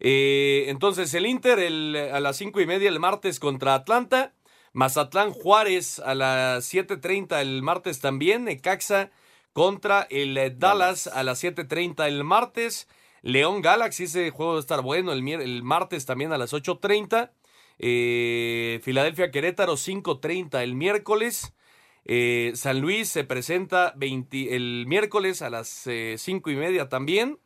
[0.00, 1.58] Eh, entonces el Inter
[2.12, 4.34] a las cinco y media el martes contra Atlanta.
[4.72, 8.44] Mazatlán Juárez a las 7.30 el martes también.
[8.44, 9.10] Necaxa
[9.52, 12.88] contra el eh, Dallas a las 7.30 el martes.
[13.22, 17.30] León Galaxy, ese juego va a estar bueno el, martes también a las 8.30.
[17.78, 21.54] Eh, Filadelfia Querétaro 5.30 el miércoles.
[22.54, 27.38] San Luis se presenta el miércoles a las cinco y media también.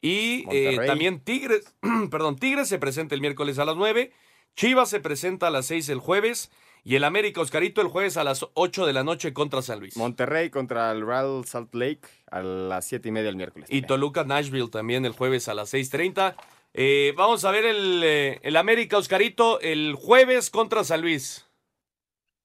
[0.00, 1.74] Y eh, también Tigres,
[2.10, 4.12] perdón, Tigres se presenta el miércoles a las 9,
[4.56, 6.50] Chivas se presenta a las 6 el jueves
[6.84, 9.96] y el América Oscarito el jueves a las 8 de la noche contra San Luis.
[9.96, 13.68] Monterrey contra el Real Salt Lake a las 7 y media el miércoles.
[13.70, 16.34] Y Toluca Nashville también el jueves a las 6.30.
[16.72, 21.46] Eh, vamos a ver el, eh, el América Oscarito el jueves contra San Luis.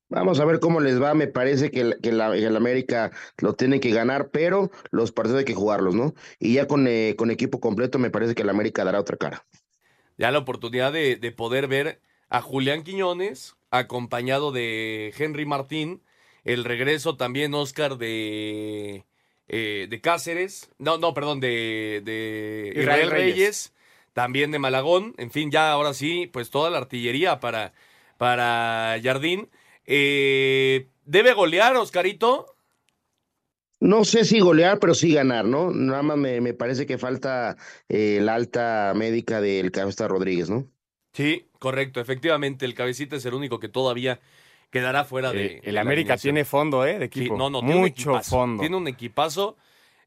[0.09, 1.13] Vamos a ver cómo les va.
[1.13, 2.21] Me parece que, el, que el
[2.55, 6.13] América lo tiene que ganar, pero los partidos hay que jugarlos, ¿no?
[6.39, 9.45] Y ya con, eh, con equipo completo, me parece que el América dará otra cara.
[10.17, 16.03] Ya la oportunidad de, de poder ver a Julián Quiñones acompañado de Henry Martín,
[16.43, 19.05] el regreso también, Oscar, de,
[19.47, 23.11] eh, de Cáceres, no, no, perdón, de, de Israel, Reyes.
[23.11, 23.73] Reyes.
[24.13, 27.73] también de Malagón, en fin, ya ahora sí, pues toda la artillería para,
[28.17, 29.49] para Jardín.
[29.85, 32.55] Eh, ¿Debe golear, Oscarito?
[33.79, 35.69] No sé si golear, pero sí ganar, ¿no?
[35.71, 37.57] Nada más me, parece que falta
[37.89, 40.65] eh, la alta médica del Cabecita Rodríguez, ¿no?
[41.13, 41.99] Sí, correcto.
[41.99, 44.19] Efectivamente, el Cabecita es el único que todavía
[44.71, 45.45] quedará fuera de.
[45.45, 46.93] Eh, de el la América tiene fondo, ¿eh?
[46.99, 47.37] De Sí, equipo.
[47.37, 48.29] no, no, tiene un Mucho equipazo.
[48.31, 48.61] fondo.
[48.61, 49.57] Tiene un equipazo.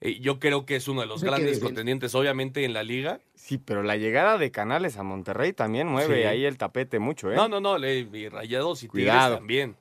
[0.00, 3.20] Eh, yo creo que es uno de los grandes contendientes, obviamente, en la liga.
[3.34, 6.26] Sí, pero la llegada de Canales a Monterrey también mueve Sí.
[6.28, 7.34] ahí el tapete mucho, ¿eh?
[7.36, 9.36] No, no, no, le- y Rayados y Tigres Cuidado.
[9.38, 9.76] también.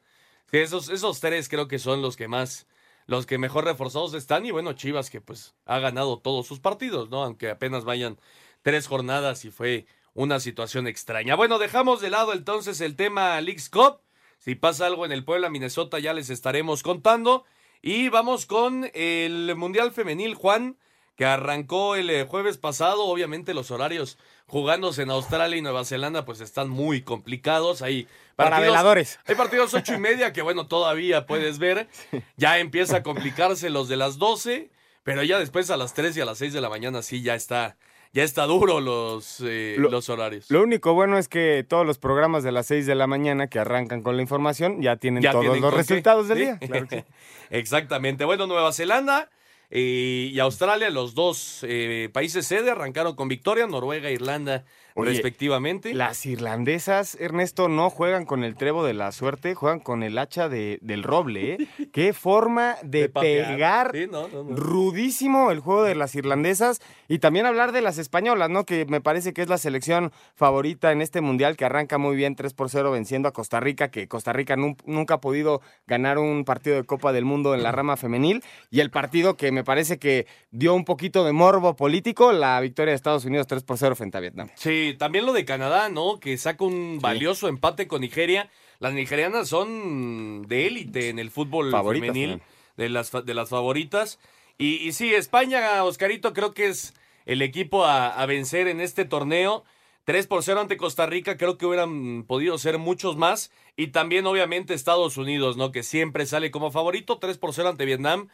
[0.49, 2.65] Sí, esos, esos tres creo que son los que más,
[3.05, 4.45] los que mejor reforzados están.
[4.45, 7.23] Y bueno, Chivas que pues ha ganado todos sus partidos, ¿no?
[7.23, 8.17] Aunque apenas vayan
[8.63, 11.35] tres jornadas y fue una situación extraña.
[11.35, 13.99] Bueno, dejamos de lado entonces el tema Leagues Cup.
[14.39, 17.43] Si pasa algo en el Puebla, Minnesota, ya les estaremos contando.
[17.81, 20.77] Y vamos con el Mundial Femenil, Juan,
[21.15, 23.05] que arrancó el eh, jueves pasado.
[23.05, 27.81] Obviamente los horarios jugándose en Australia y Nueva Zelanda pues están muy complicados.
[27.81, 29.19] Hay Para veladores.
[29.25, 31.87] Hay partidos ocho y media que bueno, todavía puedes ver.
[32.37, 34.69] Ya empieza a complicarse los de las 12,
[35.03, 37.33] pero ya después a las 3 y a las 6 de la mañana sí ya
[37.33, 37.77] está,
[38.13, 40.49] ya está duro los, eh, Lo- los horarios.
[40.49, 43.59] Lo único bueno es que todos los programas de las 6 de la mañana que
[43.59, 45.77] arrancan con la información ya tienen Ya todos tienen los qué.
[45.77, 46.43] resultados del Sí.
[46.45, 46.59] día.
[46.67, 47.05] Claro que sí.
[47.49, 48.25] Exactamente.
[48.25, 49.29] Bueno, Nueva Zelanda
[49.69, 54.63] eh, y Australia, los dos eh, países sede, arrancaron con victoria, Noruega Irlanda
[54.99, 55.93] Oye, respectivamente.
[55.93, 60.49] Las irlandesas, Ernesto, no juegan con el trebo de la suerte, juegan con el hacha
[60.49, 61.53] de, del roble.
[61.53, 61.57] ¿eh?
[61.93, 63.91] Qué forma de, pegar.
[63.93, 64.55] Sí, no, no, no.
[64.55, 66.81] Rudísimo el juego de las irlandesas.
[67.07, 68.65] Y también hablar de las españolas, ¿no?
[68.65, 72.35] Que me parece que es la selección favorita en este mundial que arranca muy bien
[72.35, 76.17] 3 por 0 venciendo a Costa Rica, que Costa Rica nun- nunca ha podido ganar
[76.17, 78.43] un partido de Copa del Mundo en la rama femenil.
[78.71, 82.91] Y el partido que me parece que dio un poquito de morbo político, la victoria
[82.91, 84.49] de Estados Unidos 3 por 0 frente a Vietnam.
[84.55, 86.19] Sí, también lo de Canadá, ¿no?
[86.19, 88.49] Que saca un valioso empate con Nigeria.
[88.79, 92.41] Las nigerianas son de élite en el fútbol Favoritas femenil,
[92.75, 94.19] de las, de las favoritas.
[94.57, 96.93] Y, y sí, España, Oscarito, creo que es
[97.25, 99.63] el equipo a, a vencer en este torneo.
[100.05, 103.51] 3 por 0 ante Costa Rica, creo que hubieran podido ser muchos más.
[103.75, 105.71] Y también, obviamente, Estados Unidos, ¿no?
[105.71, 107.17] Que siempre sale como favorito.
[107.19, 108.29] 3 por 0 ante Vietnam.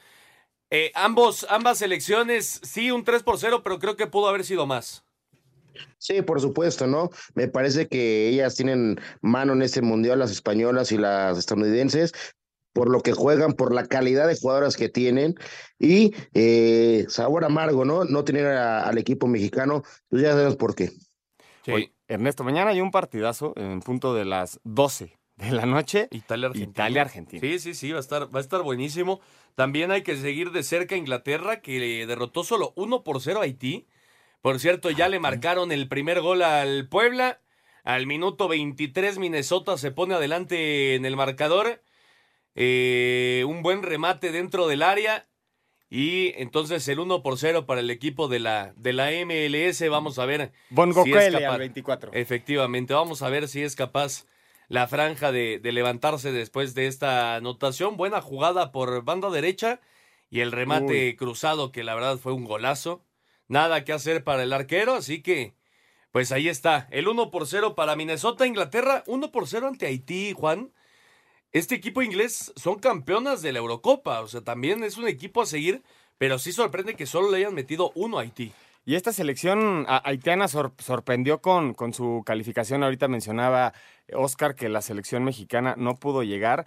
[0.75, 4.65] Eh, ambos, ambas selecciones, sí, un 3 por 0, pero creo que pudo haber sido
[4.65, 5.03] más.
[5.97, 7.09] Sí, por supuesto, ¿no?
[7.35, 12.11] Me parece que ellas tienen mano en este mundial, las españolas y las estadounidenses,
[12.73, 15.35] por lo que juegan, por la calidad de jugadoras que tienen
[15.79, 18.03] y eh, sabor amargo, ¿no?
[18.03, 20.91] No tener a- al equipo mexicano, pues ya sabemos por qué.
[21.67, 26.07] Oye, Ernesto, mañana hay un partidazo en punto de las 12 de la noche.
[26.11, 26.71] Italia-Argentina.
[26.71, 27.41] Italia-Argentina.
[27.41, 29.21] Sí, sí, sí, va a estar, va a estar buenísimo.
[29.55, 33.39] También hay que seguir de cerca a Inglaterra, que le derrotó solo 1 por 0
[33.39, 33.87] a Haití.
[34.43, 37.39] Por cierto, ya le marcaron el primer gol al Puebla.
[37.85, 41.81] Al minuto 23, Minnesota se pone adelante en el marcador.
[42.53, 45.27] Eh, un buen remate dentro del área.
[45.89, 49.87] Y entonces el 1 por 0 para el equipo de la, de la MLS.
[49.89, 50.51] Vamos a ver.
[50.69, 52.11] Bongo si es Kwele capaz- al 24.
[52.13, 54.25] Efectivamente, vamos a ver si es capaz
[54.67, 57.95] la franja de, de levantarse después de esta anotación.
[57.95, 59.79] Buena jugada por banda derecha
[60.29, 61.15] y el remate Uy.
[61.15, 63.05] cruzado que la verdad fue un golazo.
[63.53, 65.53] Nada que hacer para el arquero, así que
[66.11, 66.87] pues ahí está.
[66.89, 70.71] El 1 por 0 para Minnesota, Inglaterra, 1 por 0 ante Haití, Juan.
[71.51, 75.45] Este equipo inglés son campeonas de la Eurocopa, o sea, también es un equipo a
[75.45, 75.83] seguir,
[76.17, 78.51] pero sí sorprende que solo le hayan metido uno a Haití.
[78.85, 82.83] Y esta selección a- haitiana sor- sorprendió con, con su calificación.
[82.83, 83.73] Ahorita mencionaba
[84.13, 86.65] Oscar que la selección mexicana no pudo llegar.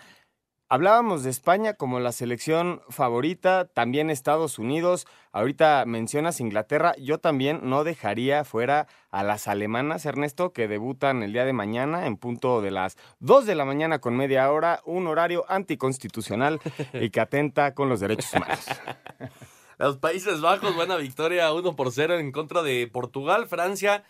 [0.69, 5.07] Hablábamos de España como la selección favorita, también Estados Unidos.
[5.31, 6.93] Ahorita mencionas Inglaterra.
[6.99, 12.09] Yo también no dejaría fuera a las alemanas, Ernesto, que debutan el día de mañana
[12.09, 16.59] en punto de las 2 de la mañana con media hora, un horario anticonstitucional
[16.95, 18.67] y que atenta con los derechos humanos.
[19.79, 23.47] Los Países Bajos, buena victoria 1 por 0 en contra de Portugal.
[23.47, 24.05] Francia,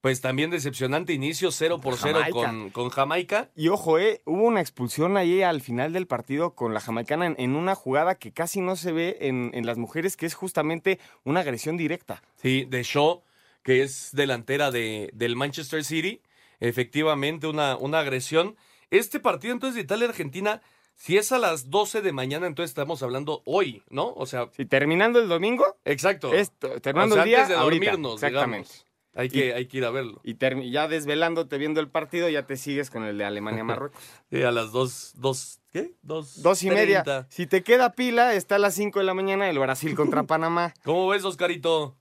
[0.00, 2.32] pues también decepcionante inicio 0 por 0 Jamaica.
[2.32, 3.50] con, con Jamaica.
[3.56, 7.34] Y ojo, eh, hubo una expulsión ahí al final del partido con la jamaicana en,
[7.38, 11.00] en una jugada que casi no se ve en, en las mujeres, que es justamente
[11.24, 12.22] una agresión directa.
[12.36, 13.22] Sí, de Shaw,
[13.62, 16.22] que es delantera de, del Manchester City.
[16.60, 18.56] Efectivamente, una, una agresión.
[18.90, 20.62] Este partido entonces de Italia-Argentina,
[20.96, 24.12] si es a las 12 de mañana, entonces estamos hablando hoy, ¿no?
[24.14, 26.32] O sea, Si terminando el domingo, exacto.
[26.34, 27.84] esto, terminando O sea, el día, antes de ahorita.
[27.92, 28.68] dormirnos, exactamente.
[28.68, 28.87] digamos.
[29.18, 30.20] Hay que, hay que ir a verlo.
[30.22, 30.36] Y
[30.70, 34.00] ya desvelándote viendo el partido, ya te sigues con el de Alemania-Marruecos.
[34.30, 35.96] Sí, a las 2, dos, ¿qué?
[36.02, 37.26] Dos, Dos y media.
[37.28, 40.72] Si te queda pila, está a las 5 de la mañana el Brasil contra Panamá.
[40.84, 41.98] ¿Cómo ves, Oscarito?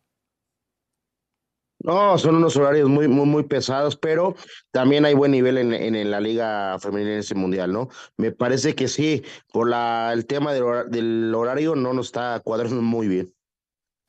[1.80, 4.36] No, son unos horarios muy, muy, muy pesados, pero
[4.72, 7.89] también hay buen nivel en, en, en la liga femenina en ese mundial, ¿no?
[8.18, 13.07] Me parece que sí, por la, el tema del horario no nos está cuadrando muy
[13.07, 13.37] bien.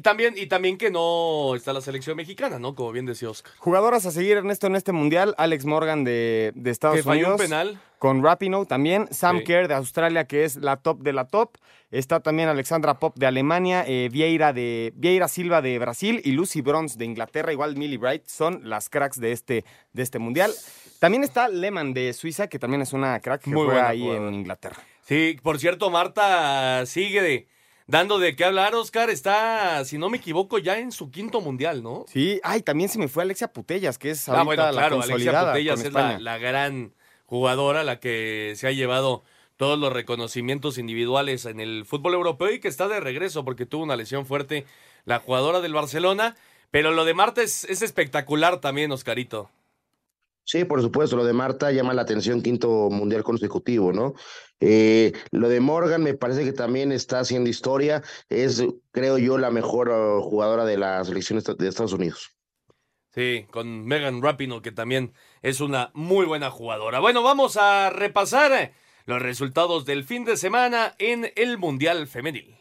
[0.02, 2.76] También, y también que no está la selección mexicana, ¿no?
[2.76, 3.52] Como bien decía Oscar.
[3.58, 5.34] Jugadoras a seguir, Ernesto, en este mundial.
[5.38, 7.40] Alex Morgan de, de Estados Que falló un Unidos.
[7.42, 7.80] penal.
[7.98, 9.08] Con Rapinoe también.
[9.12, 9.44] Sam Sí.
[9.44, 11.56] Kerr de Australia, que es la top de la top.
[11.90, 13.84] Está también Alexandra Pop de Alemania.
[13.88, 16.20] eh, Vieira, de, Vieira Silva de Brasil.
[16.24, 17.52] Y Lucy Bronze de Inglaterra.
[17.52, 18.24] Igual Millie Bright.
[18.28, 20.52] Son las cracks de este, de este mundial.
[21.00, 24.08] También está Lehmann de Suiza, que también es una crack que Muy juega buena ahí
[24.08, 24.76] en Inglaterra.
[25.02, 27.48] Sí, por cierto, Marta sigue de-
[27.88, 29.10] dando de qué hablar, Oscar.
[29.10, 32.04] Está, si no me equivoco, ya en su quinto mundial, ¿no?
[32.06, 34.94] Sí, ay, también se me fue Alexia Putellas, que es ahorita Ah, bueno, la claro,
[34.96, 36.20] Alexia consolidada Putellas con es la, España.
[36.20, 36.94] la gran
[37.26, 39.24] jugadora, la que se ha llevado
[39.56, 43.82] todos los reconocimientos individuales en el fútbol europeo y que está de regreso porque tuvo
[43.82, 44.64] una lesión fuerte
[45.04, 46.36] la jugadora del Barcelona.
[46.70, 49.50] Pero lo de Marta es, es espectacular también, Oscarito.
[50.48, 54.14] Sí, por supuesto, lo de Marta llama la atención, quinto mundial consecutivo, ¿no?
[54.60, 59.50] Eh, lo de Morgan me parece que también está haciendo historia, es, creo yo, la
[59.50, 62.34] mejor eh, jugadora de la selección de Estados Unidos.
[63.14, 66.98] Sí, con Megan Rapinoe, que también es una muy buena jugadora.
[66.98, 68.72] Bueno, vamos a repasar eh,
[69.04, 72.57] los resultados del fin de semana en el Mundial Femenil.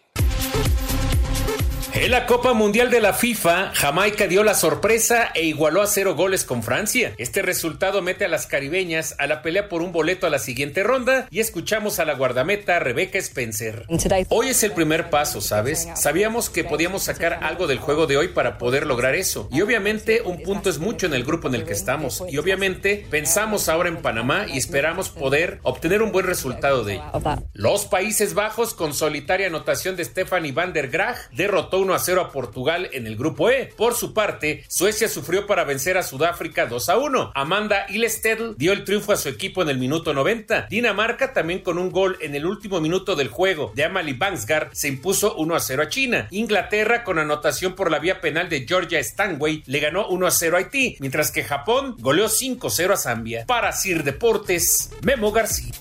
[1.93, 6.15] En la Copa Mundial de la FIFA, Jamaica dio la sorpresa e igualó a cero
[6.15, 7.13] goles con Francia.
[7.17, 10.83] Este resultado mete a las caribeñas a la pelea por un boleto a la siguiente
[10.83, 13.85] ronda y escuchamos a la guardameta Rebecca Spencer.
[14.29, 15.87] Hoy es el primer paso, ¿sabes?
[15.95, 19.47] Sabíamos que podíamos sacar algo del juego de hoy para poder lograr eso.
[19.51, 22.23] Y obviamente un punto es mucho en el grupo en el que estamos.
[22.29, 27.11] Y obviamente pensamos ahora en Panamá y esperamos poder obtener un buen resultado de ello.
[27.53, 32.21] Los Países Bajos, con solitaria anotación de Stephanie van der Graag, derrotó 1 a 0
[32.21, 33.73] a Portugal en el grupo E.
[33.75, 37.31] Por su parte, Suecia sufrió para vencer a Sudáfrica 2 a 1.
[37.35, 40.67] Amanda Illested dio el triunfo a su equipo en el minuto 90.
[40.69, 44.87] Dinamarca, también con un gol en el último minuto del juego de Amalie Bangsgaard, se
[44.87, 46.27] impuso 1 a 0 a China.
[46.31, 50.55] Inglaterra, con anotación por la vía penal de Georgia Stanway, le ganó 1 a 0
[50.55, 53.45] a Haití, mientras que Japón goleó 5 a 0 a Zambia.
[53.45, 55.73] Para Sir Deportes, Memo García.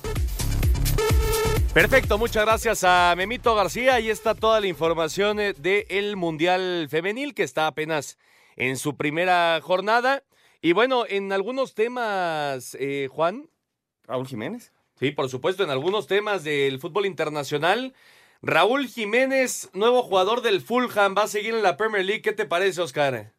[1.76, 3.96] Perfecto, muchas gracias a Memito García.
[3.96, 8.16] Ahí está toda la información eh, del Mundial Femenil que está apenas
[8.56, 10.22] en su primera jornada.
[10.62, 13.50] Y bueno, en algunos temas, eh, Juan.
[14.04, 14.72] Raúl Jiménez.
[14.98, 17.92] Sí, por supuesto, en algunos temas del fútbol internacional.
[18.40, 22.22] Raúl Jiménez, nuevo jugador del Fulham, va a seguir en la Premier League.
[22.22, 23.35] ¿Qué te parece, Oscar?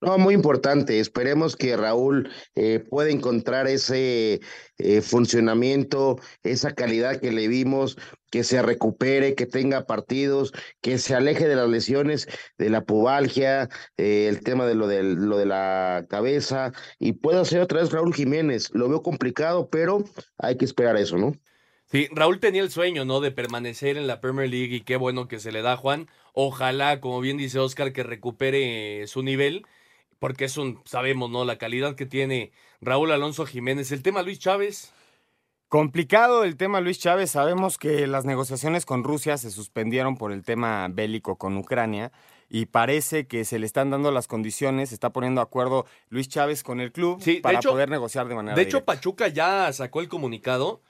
[0.00, 1.00] No, muy importante.
[1.00, 4.40] Esperemos que Raúl eh, pueda encontrar ese
[4.78, 7.98] eh, funcionamiento, esa calidad que le vimos,
[8.30, 12.28] que se recupere, que tenga partidos, que se aleje de las lesiones,
[12.58, 16.70] de la pubalgia, eh, el tema de lo, del- lo de la cabeza
[17.00, 18.70] y pueda ser otra vez Raúl Jiménez.
[18.74, 20.04] Lo veo complicado, pero
[20.38, 21.32] hay que esperar eso, ¿no?
[21.86, 23.20] Sí, Raúl tenía el sueño, ¿no?
[23.20, 26.06] De permanecer en la Premier League y qué bueno que se le da Juan.
[26.34, 29.66] Ojalá, como bien dice Oscar, que recupere su nivel,
[30.18, 31.44] porque es un, sabemos, ¿no?
[31.44, 33.92] La calidad que tiene Raúl Alonso Jiménez.
[33.92, 34.92] El tema Luis Chávez.
[35.68, 37.30] Complicado el tema Luis Chávez.
[37.32, 42.10] Sabemos que las negociaciones con Rusia se suspendieron por el tema bélico con Ucrania
[42.48, 46.62] y parece que se le están dando las condiciones, se está poniendo acuerdo Luis Chávez
[46.62, 48.84] con el club Sí, para hecho- poder negociar de manera De hecho.
[48.86, 50.80] Pachuca ya sacó el comunicado.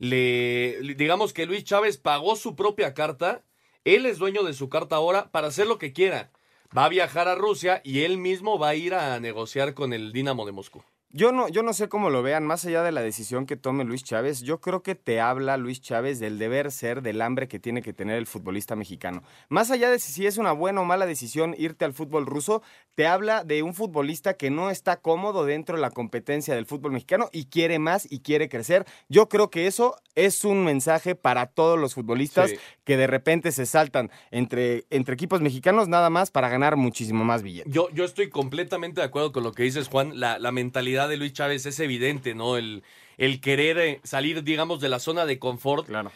[0.00, 3.42] Le- digamos que Luis Chávez pagó su propia carta.
[3.84, 6.30] Él es dueño de su carta ahora para hacer lo que quiera.
[6.76, 10.12] Va a viajar a Rusia y él mismo va a ir a negociar con el
[10.12, 10.82] Dinamo de Moscú.
[11.16, 13.84] Yo no, yo no sé cómo lo vean, más allá de la decisión que tome
[13.84, 17.60] Luis Chávez, yo creo que te habla Luis Chávez del deber ser, del hambre que
[17.60, 19.22] tiene que tener el futbolista mexicano.
[19.48, 22.62] Más allá de si, es una buena o mala decisión irte al fútbol ruso,
[22.96, 26.90] te habla de un futbolista que no está cómodo dentro de la competencia del fútbol
[26.90, 28.84] mexicano y quiere más y quiere crecer.
[29.08, 32.56] Yo creo que eso es un mensaje para todos los futbolistas Sí.
[32.82, 37.44] que de repente se saltan entre, entre equipos mexicanos nada más para ganar muchísimo más
[37.44, 37.72] billetes.
[37.72, 40.18] Yo, yo estoy completamente de acuerdo con lo que dices, Juan.
[40.18, 42.56] La, la mentalidad de Luis Chávez es evidente, ¿no?
[42.56, 42.82] El,
[43.16, 45.86] el querer eh, salir, digamos, de la zona de confort.
[45.86, 46.12] Claro.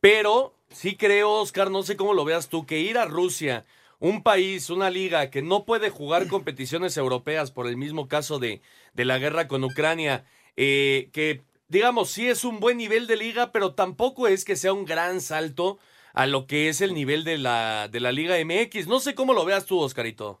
[0.00, 3.66] Pero sí creo, Oscar, no sé cómo lo veas tú, que ir a Rusia,
[3.98, 8.62] un país, una liga que no puede jugar competiciones europeas por el mismo caso de,
[8.94, 10.24] de la guerra con Ucrania,
[10.56, 14.72] eh, que digamos sí es un buen nivel de liga, pero tampoco es que sea
[14.72, 15.78] un gran salto
[16.12, 18.86] a lo que es el nivel de la, de la Liga MX.
[18.88, 20.40] No sé cómo lo veas tú, Oscarito.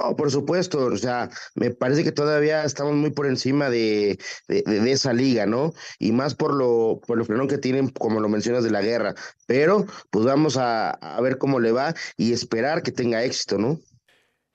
[0.00, 4.18] No, por supuesto, o sea, me parece que todavía estamos muy por encima de,
[4.48, 5.72] de, de- de esa liga, ¿no?
[6.00, 9.14] Y más por lo, por lo frenón que tienen, como lo mencionas, de la guerra.
[9.46, 13.78] Pero, pues vamos a, a ver cómo le va y esperar que tenga éxito, ¿no?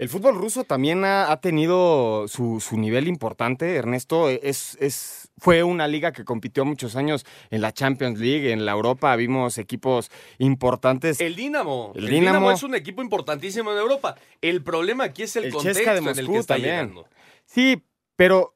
[0.01, 4.29] El fútbol ruso también ha, ha tenido su, su, nivel importante, Ernesto.
[4.29, 8.71] Es, es, fue una liga que compitió muchos años en la Champions League, en la
[8.71, 11.21] Europa vimos equipos importantes.
[11.21, 11.91] El Dinamo.
[11.93, 14.15] El, el Dinamo, Dinamo, es un equipo importantísimo en Europa.
[14.41, 16.73] El problema aquí es el, el contexto Chesca de Moscú en el que está también.
[16.73, 17.07] llegando.
[17.45, 17.83] Sí,
[18.15, 18.55] pero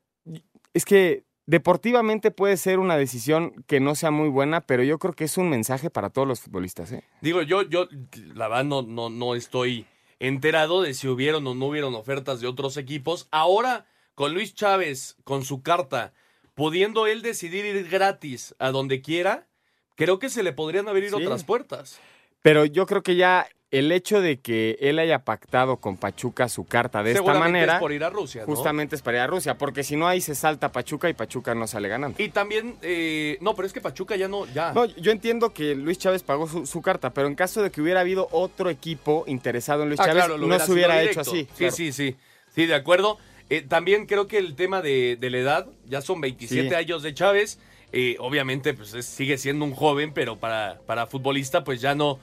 [0.74, 5.14] es que deportivamente puede ser una decisión que no sea muy buena, pero yo creo
[5.14, 6.92] que es un mensaje para todos los futbolistas.
[6.92, 7.04] ¿eh?
[7.22, 7.88] Digo, yo, yo,
[8.34, 9.86] la verdad, no, no, no estoy
[10.20, 13.28] enterado de si hubieron o no hubieron ofertas de otros equipos.
[13.32, 16.14] Ahora, con Luis Chávez, con su carta,
[16.54, 19.48] pudiendo él decidir ir gratis a donde quiera,
[19.96, 21.16] creo que se le podrían abrir Sí.
[21.16, 22.00] otras puertas.
[22.42, 23.48] Pero yo creo que ya
[23.78, 27.80] el hecho de que él haya pactado con Pachuca su carta de esta manera, es
[27.80, 28.48] por ir a Rusia, ¿no?
[28.48, 31.56] justamente es para ir a Rusia, porque si no ahí se salta Pachuca y Pachuca
[31.56, 32.22] no sale ganando.
[32.22, 34.72] Y también, eh, no, pero es que Pachuca ya no, ya.
[34.74, 37.82] No, yo entiendo que Luis Chávez pagó su, su carta, pero en caso de que
[37.82, 41.32] hubiera habido otro equipo interesado en Luis Ah, Chávez, claro, no se hubiera hecho así.
[41.32, 41.76] Sí, claro.
[41.76, 42.16] sí, sí.
[42.54, 43.18] Sí, de acuerdo.
[43.50, 46.74] Eh, también creo que el tema de, de la edad, ya son 27 Sí.
[46.76, 47.60] años de Chávez.
[47.92, 52.20] eh, obviamente, pues es- sigue siendo un joven, pero para, para futbolista, pues ya no,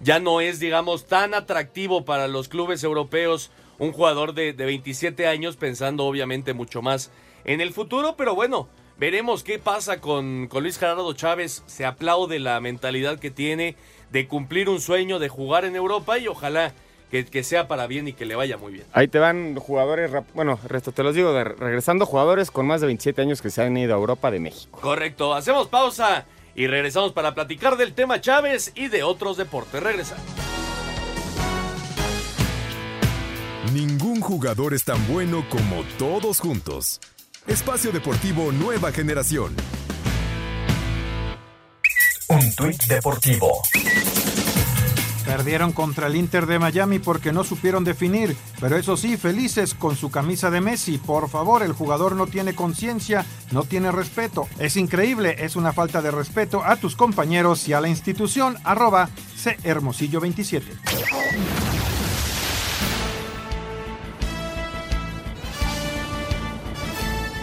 [0.00, 5.26] ya no es, digamos, tan atractivo para los clubes europeos un jugador de, de 27
[5.26, 7.10] años, pensando obviamente mucho más
[7.44, 8.14] en el futuro.
[8.16, 8.68] Pero bueno,
[8.98, 11.62] veremos qué pasa con, con Luis Gerardo Chávez.
[11.66, 13.76] Se aplaude la mentalidad que tiene
[14.10, 16.72] de cumplir un sueño, de jugar en Europa y ojalá
[17.10, 18.84] que, que sea para bien y que le vaya muy bien.
[18.92, 22.86] Ahí te van jugadores, bueno, resto te los digo, de- regresando jugadores con más de
[22.88, 24.78] 27 años que se han ido a Europa de México.
[24.80, 26.24] Correcto, hacemos pausa
[26.56, 29.82] y regresamos para platicar del tema Chávez y de otros deportes.
[29.82, 30.24] Regresamos.
[33.72, 37.00] Ningún jugador es tan bueno como todos juntos.
[37.46, 39.54] Espacio Deportivo Nueva Generación.
[42.28, 43.62] Un tuit deportivo.
[45.26, 49.96] Perdieron contra el Inter de Miami porque no supieron definir, pero eso sí, felices con
[49.96, 50.98] su camisa de Messi.
[50.98, 54.46] Por favor, el jugador no tiene conciencia, no tiene respeto.
[54.60, 58.56] Es increíble, es una falta de respeto a tus compañeros y a la institución.
[58.62, 59.10] Arroba
[59.64, 60.66] Hermosillo 27.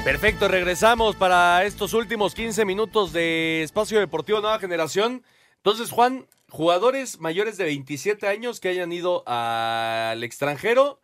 [0.06, 5.24] Perfecto, regresamos para estos últimos 15 minutos de Espacio Deportivo Nueva Generación.
[5.58, 11.02] Entonces, Juan, jugadores mayores de 27 años que hayan ido al extranjero,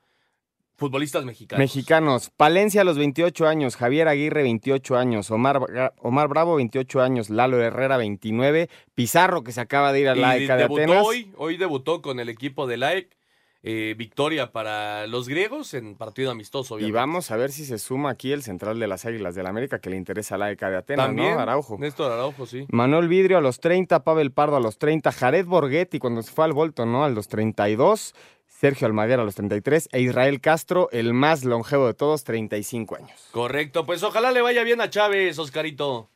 [0.75, 1.59] futbolistas mexicanos.
[1.59, 7.31] Mexicanos, Palencia a los 28 años, Javier Aguirre 28 años, Omar, Omar Bravo 28 años,
[7.31, 11.03] Lalo Herrera 29, Pizarro que se acaba de ir a la ECA de Atenas.
[11.03, 13.17] hoy, hoy debutó con el equipo de LAEC.
[13.61, 16.95] Eh, victoria para los griegos en partido amistoso, Y obviamente.
[16.95, 19.79] vamos a ver si se suma aquí el central de las Águilas del la América
[19.79, 21.39] que le interesa a la ECA de Atenas, También, ¿no?
[21.41, 21.77] Araujo.
[21.77, 22.65] Néstor Araujo, sí.
[22.71, 26.45] Manuel Vidrio a los 30, Pavel Pardo a los 30, Jared Borghetti cuando se fue
[26.45, 27.03] al Bolton, ¿no?
[27.03, 28.15] A los 32,
[28.47, 33.27] Sergio Almaguer a los 33 e Israel Castro, el más longevo de todos, 35 años.
[33.31, 36.09] Correcto, pues ojalá le vaya bien a Chávez, Oscarito.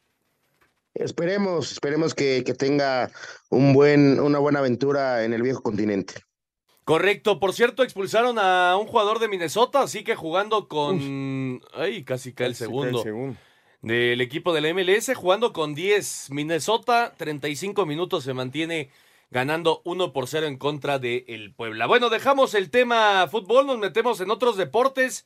[0.93, 3.09] Esperemos, esperemos que, que tenga
[3.49, 6.15] un buen, una buena aventura en el viejo continente.
[6.85, 11.61] Correcto, por cierto, expulsaron a un jugador de Minnesota, así que jugando con...
[11.73, 13.03] Ay, casi cae el cae segundo.
[13.81, 16.29] Del equipo de la MLS, jugando con 10.
[16.31, 18.89] Minnesota, 35 minutos se mantiene
[19.29, 21.87] ganando 1 por 0 en contra de el Puebla.
[21.87, 25.25] Bueno, dejamos el tema fútbol, nos metemos en otros deportes.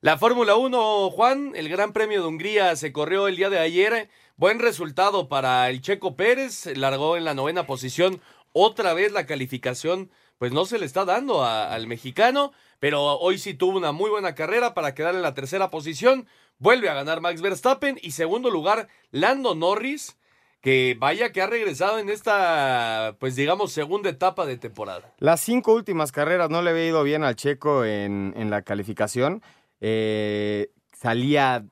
[0.00, 4.08] La Fórmula 1, Juan, el Gran Premio de Hungría se corrió el día de ayer.
[4.36, 8.20] Buen resultado para el Checo Pérez, largó en la novena posición.
[8.52, 10.10] Otra vez la calificación,
[10.42, 14.34] pues no se le está dando al mexicano, pero hoy sí tuvo una muy buena
[14.34, 16.26] carrera para quedar en la tercera posición.
[16.58, 20.18] Vuelve a ganar Max Verstappen y segundo lugar, Lando Norris,
[20.60, 25.14] que vaya que ha regresado en esta, pues digamos, segunda etapa de temporada.
[25.18, 29.44] Las cinco últimas carreras no le había ido bien al Checo en, en la calificación.
[29.80, 31.66] Eh, salía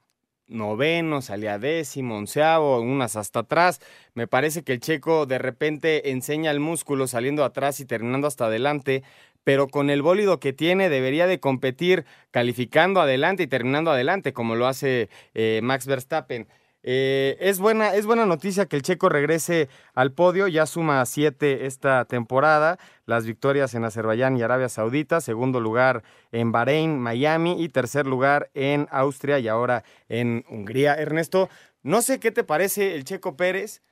[0.50, 3.80] noveno, salía décimo, onceavo, unas hasta atrás.
[4.14, 8.46] Me parece que el Checo de repente enseña el músculo saliendo atrás y terminando hasta
[8.46, 9.02] adelante,
[9.44, 14.54] pero con el bólido que tiene debería de competir calificando adelante y terminando adelante, como
[14.54, 16.46] lo hace eh, Max Verstappen.
[16.82, 21.66] Eh, es, buena, es buena noticia que el checo regrese al podio, ya suma siete
[21.66, 26.02] esta temporada, las victorias en Azerbaiyán y Arabia Saudita, segundo lugar
[26.32, 30.94] en Bahrein, Miami y tercer lugar en Austria y ahora en Hungría.
[30.94, 31.50] Ernesto,
[31.82, 33.82] no sé qué te parece el checo Pérez,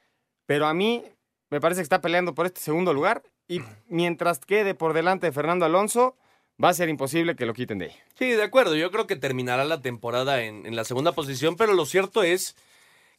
[0.47, 1.05] pero a mí
[1.51, 5.32] me parece que está peleando por este segundo lugar y mientras quede por delante de
[5.32, 6.16] Fernando Alonso,
[6.62, 7.97] va a ser imposible que lo quiten de ahí.
[8.18, 8.74] Sí, de acuerdo.
[8.76, 12.57] Yo creo que terminará la temporada en, en la segunda posición, pero lo cierto es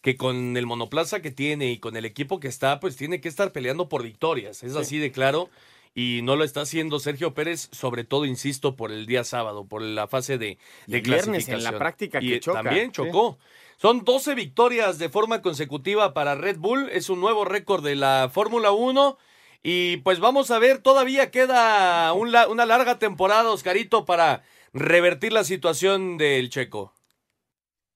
[0.02, 3.28] que con el monoplaza que tiene y con el equipo que está, pues tiene que
[3.30, 4.64] estar peleando por victorias.
[4.64, 5.50] Es así de claro.
[5.96, 9.82] y no lo está haciendo Sergio Pérez, sobre todo, insisto, por el día sábado, por
[9.82, 11.64] la fase de, Y de el viernes en clasificación.
[11.74, 12.92] la práctica y que choca, También sí.
[12.94, 13.38] chocó.
[13.78, 18.30] Son 12 victorias de forma consecutiva para Red Bull, es un nuevo récord de la
[18.32, 19.18] Fórmula 1.
[19.64, 24.44] Y pues vamos a ver, todavía queda un la- una larga temporada, Oscarito, para
[24.74, 26.94] revertir la situación del checo.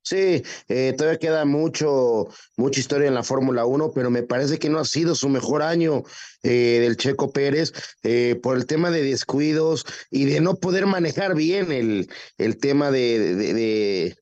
[0.06, 2.28] Sí, eh, todavía queda mucho,
[2.58, 5.62] mucha historia en la Fórmula 1, pero me parece que no ha sido su mejor
[5.64, 6.04] año
[6.44, 7.72] eh, del Checo Pérez
[8.04, 12.92] eh, por el tema de descuidos y de no poder manejar bien el, el tema
[12.92, 14.16] de, de- de-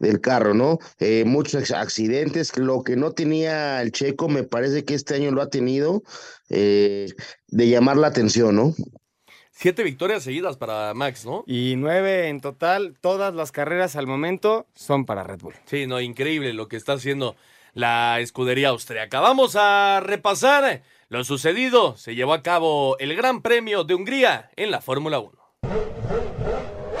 [0.00, 0.78] del carro, ¿no?
[0.98, 5.40] Eh, muchos accidentes, lo que no tenía el Checo, me parece que este año lo
[5.42, 6.02] ha tenido,
[6.50, 7.06] eh,
[7.48, 8.74] de llamar la atención, ¿no?
[9.62, 11.44] Siete victorias seguidas para Max, ¿no?
[11.46, 15.54] Y nueve en total, todas las carreras al momento son para Red Bull.
[15.66, 17.36] Sí, no, increíble lo que está haciendo
[17.72, 19.20] la escudería austriaca.
[19.20, 21.96] Vamos a repasar lo sucedido.
[21.96, 26.31] Se llevó a cabo el Gran Premio de Hungría en la Fórmula 1.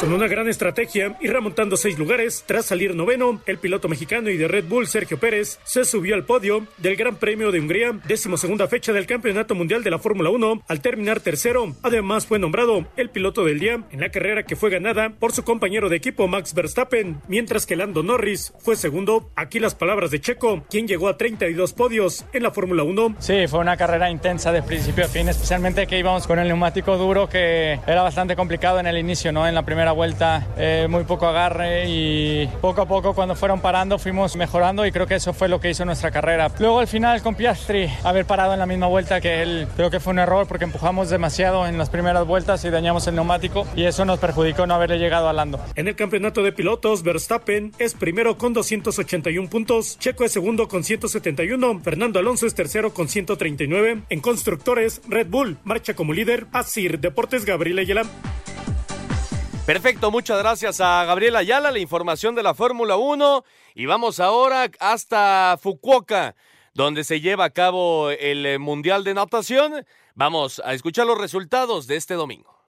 [0.02, 4.36] Con una gran estrategia y remontando seis lugares, tras salir noveno, el piloto mexicano y
[4.36, 8.36] de Red Bull, Sergio Pérez, se subió al podio del Gran Premio de Hungría, décimo
[8.36, 11.76] segunda fecha del Campeonato Mundial de la Fórmula 1, al terminar tercero.
[11.84, 15.44] Además, fue nombrado el piloto del día en la carrera que fue ganada por su
[15.44, 19.30] compañero de equipo Max Verstappen, mientras que Lando Norris fue segundo.
[19.36, 23.18] Aquí las palabras de Checo, quien llegó a 32 podios en la Fórmula 1.
[23.20, 26.96] Sí, fue una carrera intensa de principio a fin, especialmente que íbamos con el neumático
[26.96, 29.46] duro que era bastante complicado en el inicio, ¿no?
[29.46, 33.98] En la primera vuelta eh, muy poco agarre y poco a poco cuando fueron parando
[33.98, 36.50] fuimos mejorando y creo que eso fue lo que hizo nuestra carrera.
[36.58, 40.00] Luego al final con Piastri haber parado en la misma vuelta que él creo que
[40.00, 43.84] fue un error porque empujamos demasiado en las primeras vueltas y dañamos el neumático y
[43.84, 45.32] eso nos perjudicó no haberle llegado a.
[45.74, 50.84] En el campeonato de pilotos, Verstappen es primero con 281 puntos, Checo es segundo con
[50.84, 54.02] 171, Fernando Alonso es tercero con 139.
[54.08, 58.02] En constructores, Red Bull marcha como líder, Asir Deportes Gabriel Ayala.
[59.66, 63.44] Perfecto, muchas gracias a Gabriel Ayala, la información de la Fórmula 1.
[63.76, 66.34] Y vamos ahora hasta Fukuoka,
[66.74, 69.86] donde se lleva a cabo el Mundial de Natación.
[70.16, 72.58] Vamos a escuchar los resultados de este domingo.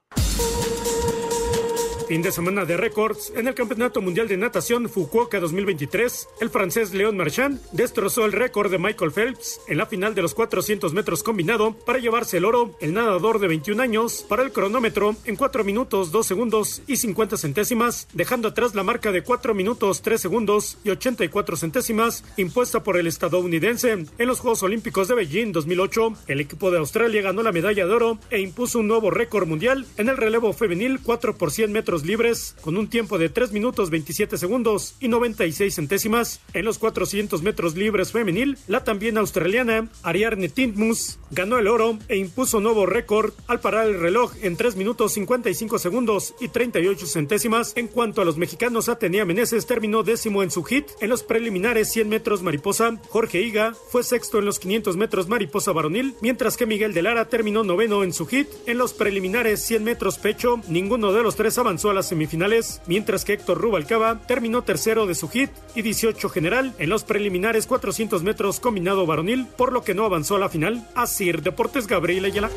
[2.07, 6.27] Fin de semana de récords en el Campeonato Mundial de Natación Fukuoka 2023.
[6.39, 10.35] El francés Leon Marchand destrozó el récord de Michael Phelps en la final de los
[10.35, 12.77] 400 metros combinado para llevarse el oro.
[12.79, 17.37] El nadador de 21 años para el cronómetro en 4 minutos 2 segundos y 50
[17.37, 22.97] centésimas, dejando atrás la marca de 4 minutos 3 segundos y 84 centésimas impuesta por
[22.97, 26.13] el estadounidense en los Juegos Olímpicos de Beijing 2008.
[26.27, 29.87] El equipo de Australia ganó la medalla de oro e impuso un nuevo récord mundial
[29.97, 33.89] en el relevo femenil 4 por 100 metros libres con un tiempo de 3 minutos
[33.89, 36.41] 27 segundos y 96 centésimas.
[36.53, 42.17] En los 400 metros libres femenil, la también australiana Ariarne Tintmus ganó el oro e
[42.17, 47.73] impuso nuevo récord al parar el reloj en 3 minutos 55 segundos y 38 centésimas.
[47.75, 51.91] En cuanto a los mexicanos, Atenea Meneses terminó décimo en su hit en los preliminares
[51.91, 52.99] 100 metros mariposa.
[53.09, 57.29] Jorge Higa fue sexto en los 500 metros mariposa varonil, mientras que Miguel de Lara
[57.29, 60.61] terminó noveno en su hit en los preliminares 100 metros pecho.
[60.67, 65.15] Ninguno de los tres avanzó a las semifinales, mientras que Héctor Rubalcaba terminó tercero de
[65.15, 69.93] su hit y 18 general en los preliminares 400 metros combinado varonil, por lo que
[69.93, 70.87] no avanzó a la final.
[70.95, 72.49] Asir Deportes Gabriel Ayala.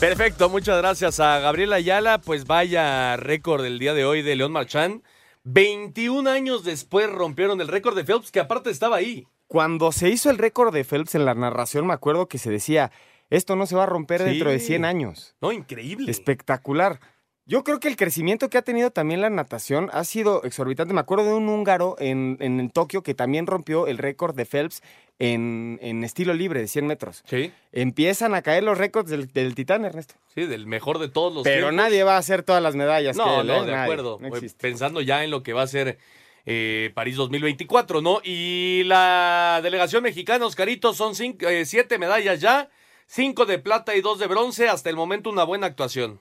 [0.00, 2.18] Perfecto, muchas gracias a Gabriel Ayala.
[2.18, 5.02] Pues vaya récord el día de hoy de León Marchand.
[5.44, 9.26] 21 años después rompieron el récord de Phelps, que aparte estaba ahí.
[9.46, 12.90] Cuando se hizo el récord de Phelps en la narración, me acuerdo que se decía,
[13.30, 14.26] esto no se va a romper Sí.
[14.30, 15.34] dentro de 100 años.
[15.40, 16.10] No, increíble.
[16.10, 17.00] Espectacular.
[17.48, 20.92] Yo creo que el crecimiento que ha tenido también la natación ha sido exorbitante.
[20.92, 24.82] Me acuerdo de un húngaro en, en Tokio que también rompió el récord de Phelps
[25.20, 27.22] en, en estilo libre de 100 metros.
[27.24, 27.52] Sí.
[27.70, 30.16] Empiezan a caer los récords del, del Titán, Ernesto.
[30.34, 31.74] Sí, del mejor de todos los Pero tiempos.
[31.74, 33.16] nadie va a hacer todas las medallas.
[33.16, 33.66] No, que él, no, ¿eh?
[33.66, 33.82] de Nadie.
[33.84, 34.18] acuerdo.
[34.20, 34.50] No Eh.
[34.60, 35.98] Pensando ya en lo que va a ser
[36.46, 38.20] eh, París 2024, ¿no?
[38.24, 42.70] Y la delegación mexicana, Oscarito, son cinco, eh, siete medallas ya,
[43.06, 44.68] cinco de plata y dos de bronce.
[44.68, 46.20] Hasta el momento una buena actuación.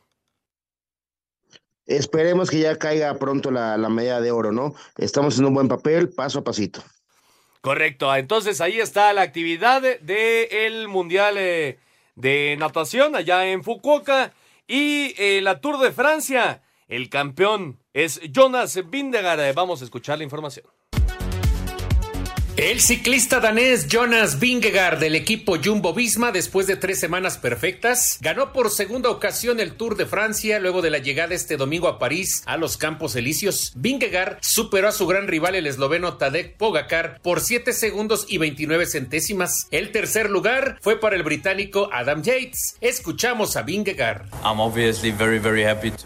[1.88, 4.74] Esperemos que ya caiga pronto la, la medalla de oro, ¿no?
[4.98, 6.82] Estamos en un buen papel, paso a pasito.
[7.66, 8.16] Correcto.
[8.16, 11.80] Entonces ahí está la actividad del Mundial eh,
[12.14, 14.34] de Natación allá en Fukuoka.
[14.68, 16.62] Y eh, la Tour de Francia.
[16.88, 19.40] El campeón es Jonas Vingegaard.
[19.40, 20.68] Eh, Vamos a escuchar la información.
[22.58, 28.54] El ciclista danés Jonas Vingegaard del equipo Jumbo Visma, después de tres semanas perfectas, ganó
[28.54, 32.44] por segunda ocasión el Tour de Francia luego de la llegada este domingo a París
[32.46, 33.74] a los Campos Elíseos.
[33.76, 38.86] Vingegaard superó a su gran rival el esloveno Tadej Pogacar por 7 segundos y 29
[38.86, 39.68] centésimas.
[39.72, 42.78] El tercer lugar fue para el británico Adam Yates.
[42.80, 44.30] Escuchamos a Vingegaard.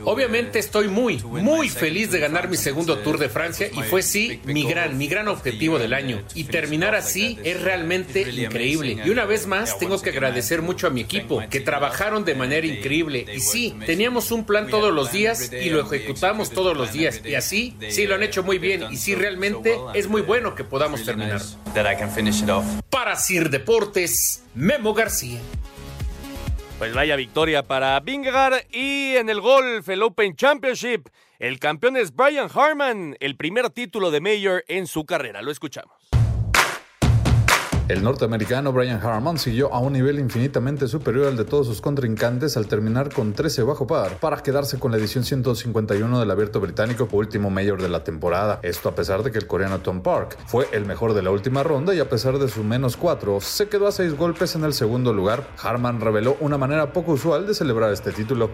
[0.04, 4.41] Obviamente estoy muy, muy feliz de ganar mi segundo Tour de Francia y fue sí
[4.45, 9.01] mi gran, mi gran objetivo del año y terminar así es realmente increíble.
[9.03, 12.65] Y una vez más, tengo que agradecer mucho a mi equipo, que trabajaron de manera
[12.65, 13.25] increíble.
[13.35, 17.21] Y sí, teníamos un plan todos los días y lo ejecutamos todos los días.
[17.25, 18.85] Y así, sí, lo han hecho muy bien.
[18.89, 21.41] Y sí, realmente es muy bueno que podamos terminar.
[22.89, 25.39] Para Sir Deportes, Memo García.
[26.77, 32.15] Pues vaya victoria para Vingegaard y en el golf, el Open Championship, el campeón es
[32.15, 35.41] Brian Harman, el primer título de Mayor en su carrera.
[35.41, 35.99] Lo escuchamos.
[37.89, 42.55] El norteamericano Brian Harman siguió a un nivel infinitamente superior al de todos sus contrincantes
[42.55, 47.07] al terminar con 13 bajo par para quedarse con la edición 151 del abierto británico
[47.11, 48.59] último mayor de la temporada.
[48.61, 51.63] Esto a pesar de que el coreano Tom Park fue el mejor de la última
[51.63, 54.73] ronda y a pesar de su menos 4 se quedó a 6 golpes en el
[54.75, 55.47] segundo lugar.
[55.59, 58.51] Harman reveló una manera poco usual de celebrar este título.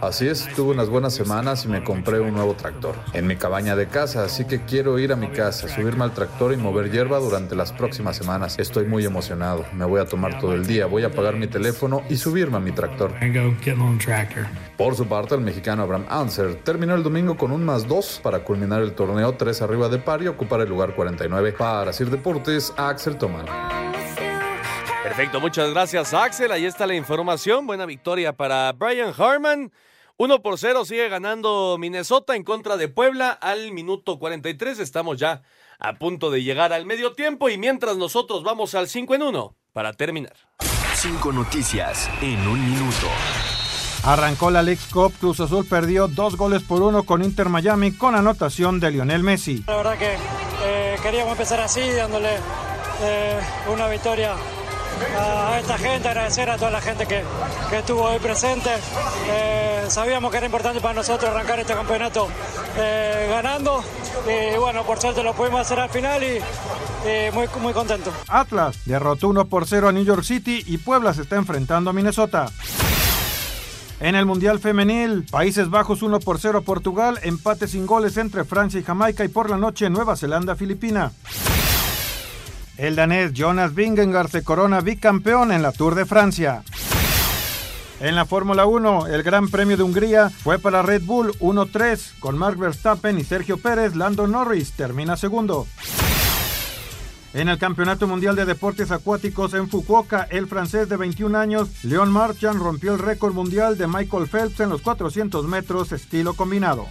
[0.00, 3.76] Así es, tuve unas buenas semanas y me compré un nuevo tractor en mi cabaña
[3.76, 7.18] de casa, así que quiero ir a mi casa, subirme al tractor y mover hierba
[7.18, 8.29] durante las próximas semanas.
[8.58, 9.66] Estoy muy emocionado.
[9.72, 12.60] Me voy a tomar todo el día, voy a apagar mi teléfono y subirme a
[12.60, 13.12] mi tractor.
[14.76, 18.44] Por su parte, el mexicano Abraham Anser terminó el domingo con un más 2 para
[18.44, 21.52] culminar el torneo 3 arriba de par y ocupar el lugar 49.
[21.54, 23.46] Para Sir Deportes, Axel Toman.
[25.02, 26.52] Perfecto, muchas gracias Axel.
[26.52, 27.66] Ahí está la información.
[27.66, 29.72] Buena victoria para Brian Harman.
[30.18, 34.78] 1 por 0 sigue ganando Minnesota en contra de Puebla al minuto 43.
[34.78, 35.42] Estamos ya
[35.80, 39.56] a punto de llegar al medio tiempo y mientras nosotros vamos al 5 en 1
[39.72, 40.34] para terminar.
[40.94, 43.06] Cinco noticias en un minuto.
[44.04, 48.14] Arrancó la League Cup, Cruz Azul perdió dos goles por uno con Inter Miami con
[48.14, 49.62] anotación de Lionel Messi.
[49.66, 50.16] La verdad que
[50.62, 52.36] eh, queríamos empezar así, dándole
[53.02, 53.38] eh,
[53.72, 54.34] una victoria
[55.16, 57.22] a esta gente, agradecer a toda la gente que,
[57.68, 58.70] que estuvo hoy presente.
[59.28, 62.28] Eh, sabíamos que era importante para nosotros arrancar este campeonato
[62.76, 63.82] eh, ganando
[64.26, 66.40] y bueno, por suerte lo pudimos hacer al final y,
[67.32, 68.12] muy, muy contento.
[68.28, 71.92] Atlas derrotó 1 por 0 a New York City y Puebla se está enfrentando a
[71.92, 72.46] Minnesota.
[74.00, 78.44] En el Mundial Femenil, Países Bajos 1 por 0 a Portugal, empate sin goles entre
[78.44, 81.12] Francia y Jamaica y por la noche Nueva Zelanda-Filipina.
[82.80, 86.62] El danés Jonas Vingegaard se corona bicampeón en la Tour de Francia.
[88.00, 92.38] En la Fórmula 1, el Gran Premio de Hungría fue para Red Bull 1-3 con
[92.38, 93.96] Mark Verstappen y Sergio Pérez.
[93.96, 95.66] Lando Norris termina segundo.
[97.34, 102.10] En el Campeonato Mundial de Deportes Acuáticos en Fukuoka, el francés de 21 años, Leon
[102.10, 106.86] Marchand, rompió el récord mundial de Michael Phelps en los 400 metros estilo combinado.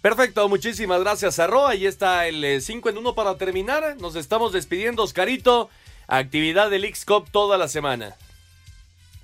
[0.00, 1.66] Perfecto, muchísimas gracias a Ro.
[1.66, 3.96] Ahí está el 5 en 1 para terminar.
[4.00, 5.68] Nos estamos despidiendo, Oscarito.
[6.06, 8.16] Actividad del X-Cup toda la semana.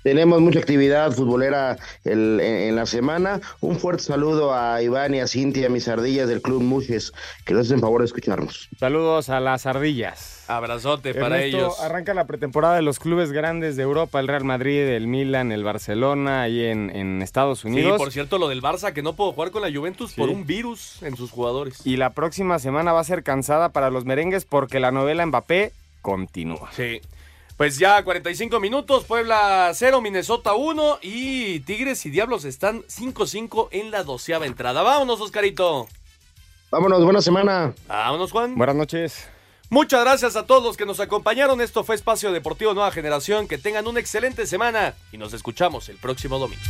[0.07, 3.41] Tenemos mucha actividad futbolera el- en, en la semana.
[3.59, 7.11] Un fuerte saludo a Iván y a Cintia, mis ardillas del Club Mujes,
[7.43, 8.69] que nos hacen favor de escucharnos.
[8.79, 10.45] Saludos a las ardillas.
[10.47, 11.79] Abrazote para Ernesto, ellos.
[11.81, 15.65] Arranca la pretemporada de los clubes grandes de Europa, el Real Madrid, el Milan, el
[15.65, 17.97] Barcelona, ahí en, en Estados Sí, Unidos.
[17.97, 20.35] por cierto, lo del Barça que no pudo jugar con la Juventus por Sí.
[20.35, 21.85] un virus en sus jugadores.
[21.85, 25.73] Y la próxima semana va a ser cansada para los merengues porque la novela Mbappé
[26.01, 26.69] continúa.
[26.71, 27.01] Sí.
[27.57, 33.89] Pues ya 45 minutos, Puebla 0, Minnesota 1 y Tigres y Diablos están 5-5 en
[33.89, 34.83] la doceava entrada.
[34.83, 35.87] Vámonos, Oscarito.
[36.69, 37.73] Vámonos, buena semana.
[37.87, 38.55] Vámonos, Juan.
[38.55, 39.27] Buenas noches.
[39.71, 41.59] Muchas gracias a todos los que nos acompañaron.
[41.59, 43.47] Esto fue Espacio Deportivo Nueva Generación.
[43.47, 46.61] Que tengan una excelente semana y nos escuchamos el próximo domingo.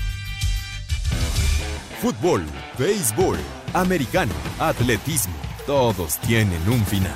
[2.02, 2.46] Fútbol,
[2.78, 3.40] béisbol,
[3.74, 5.36] americano, atletismo,
[5.66, 7.16] todos tienen un final.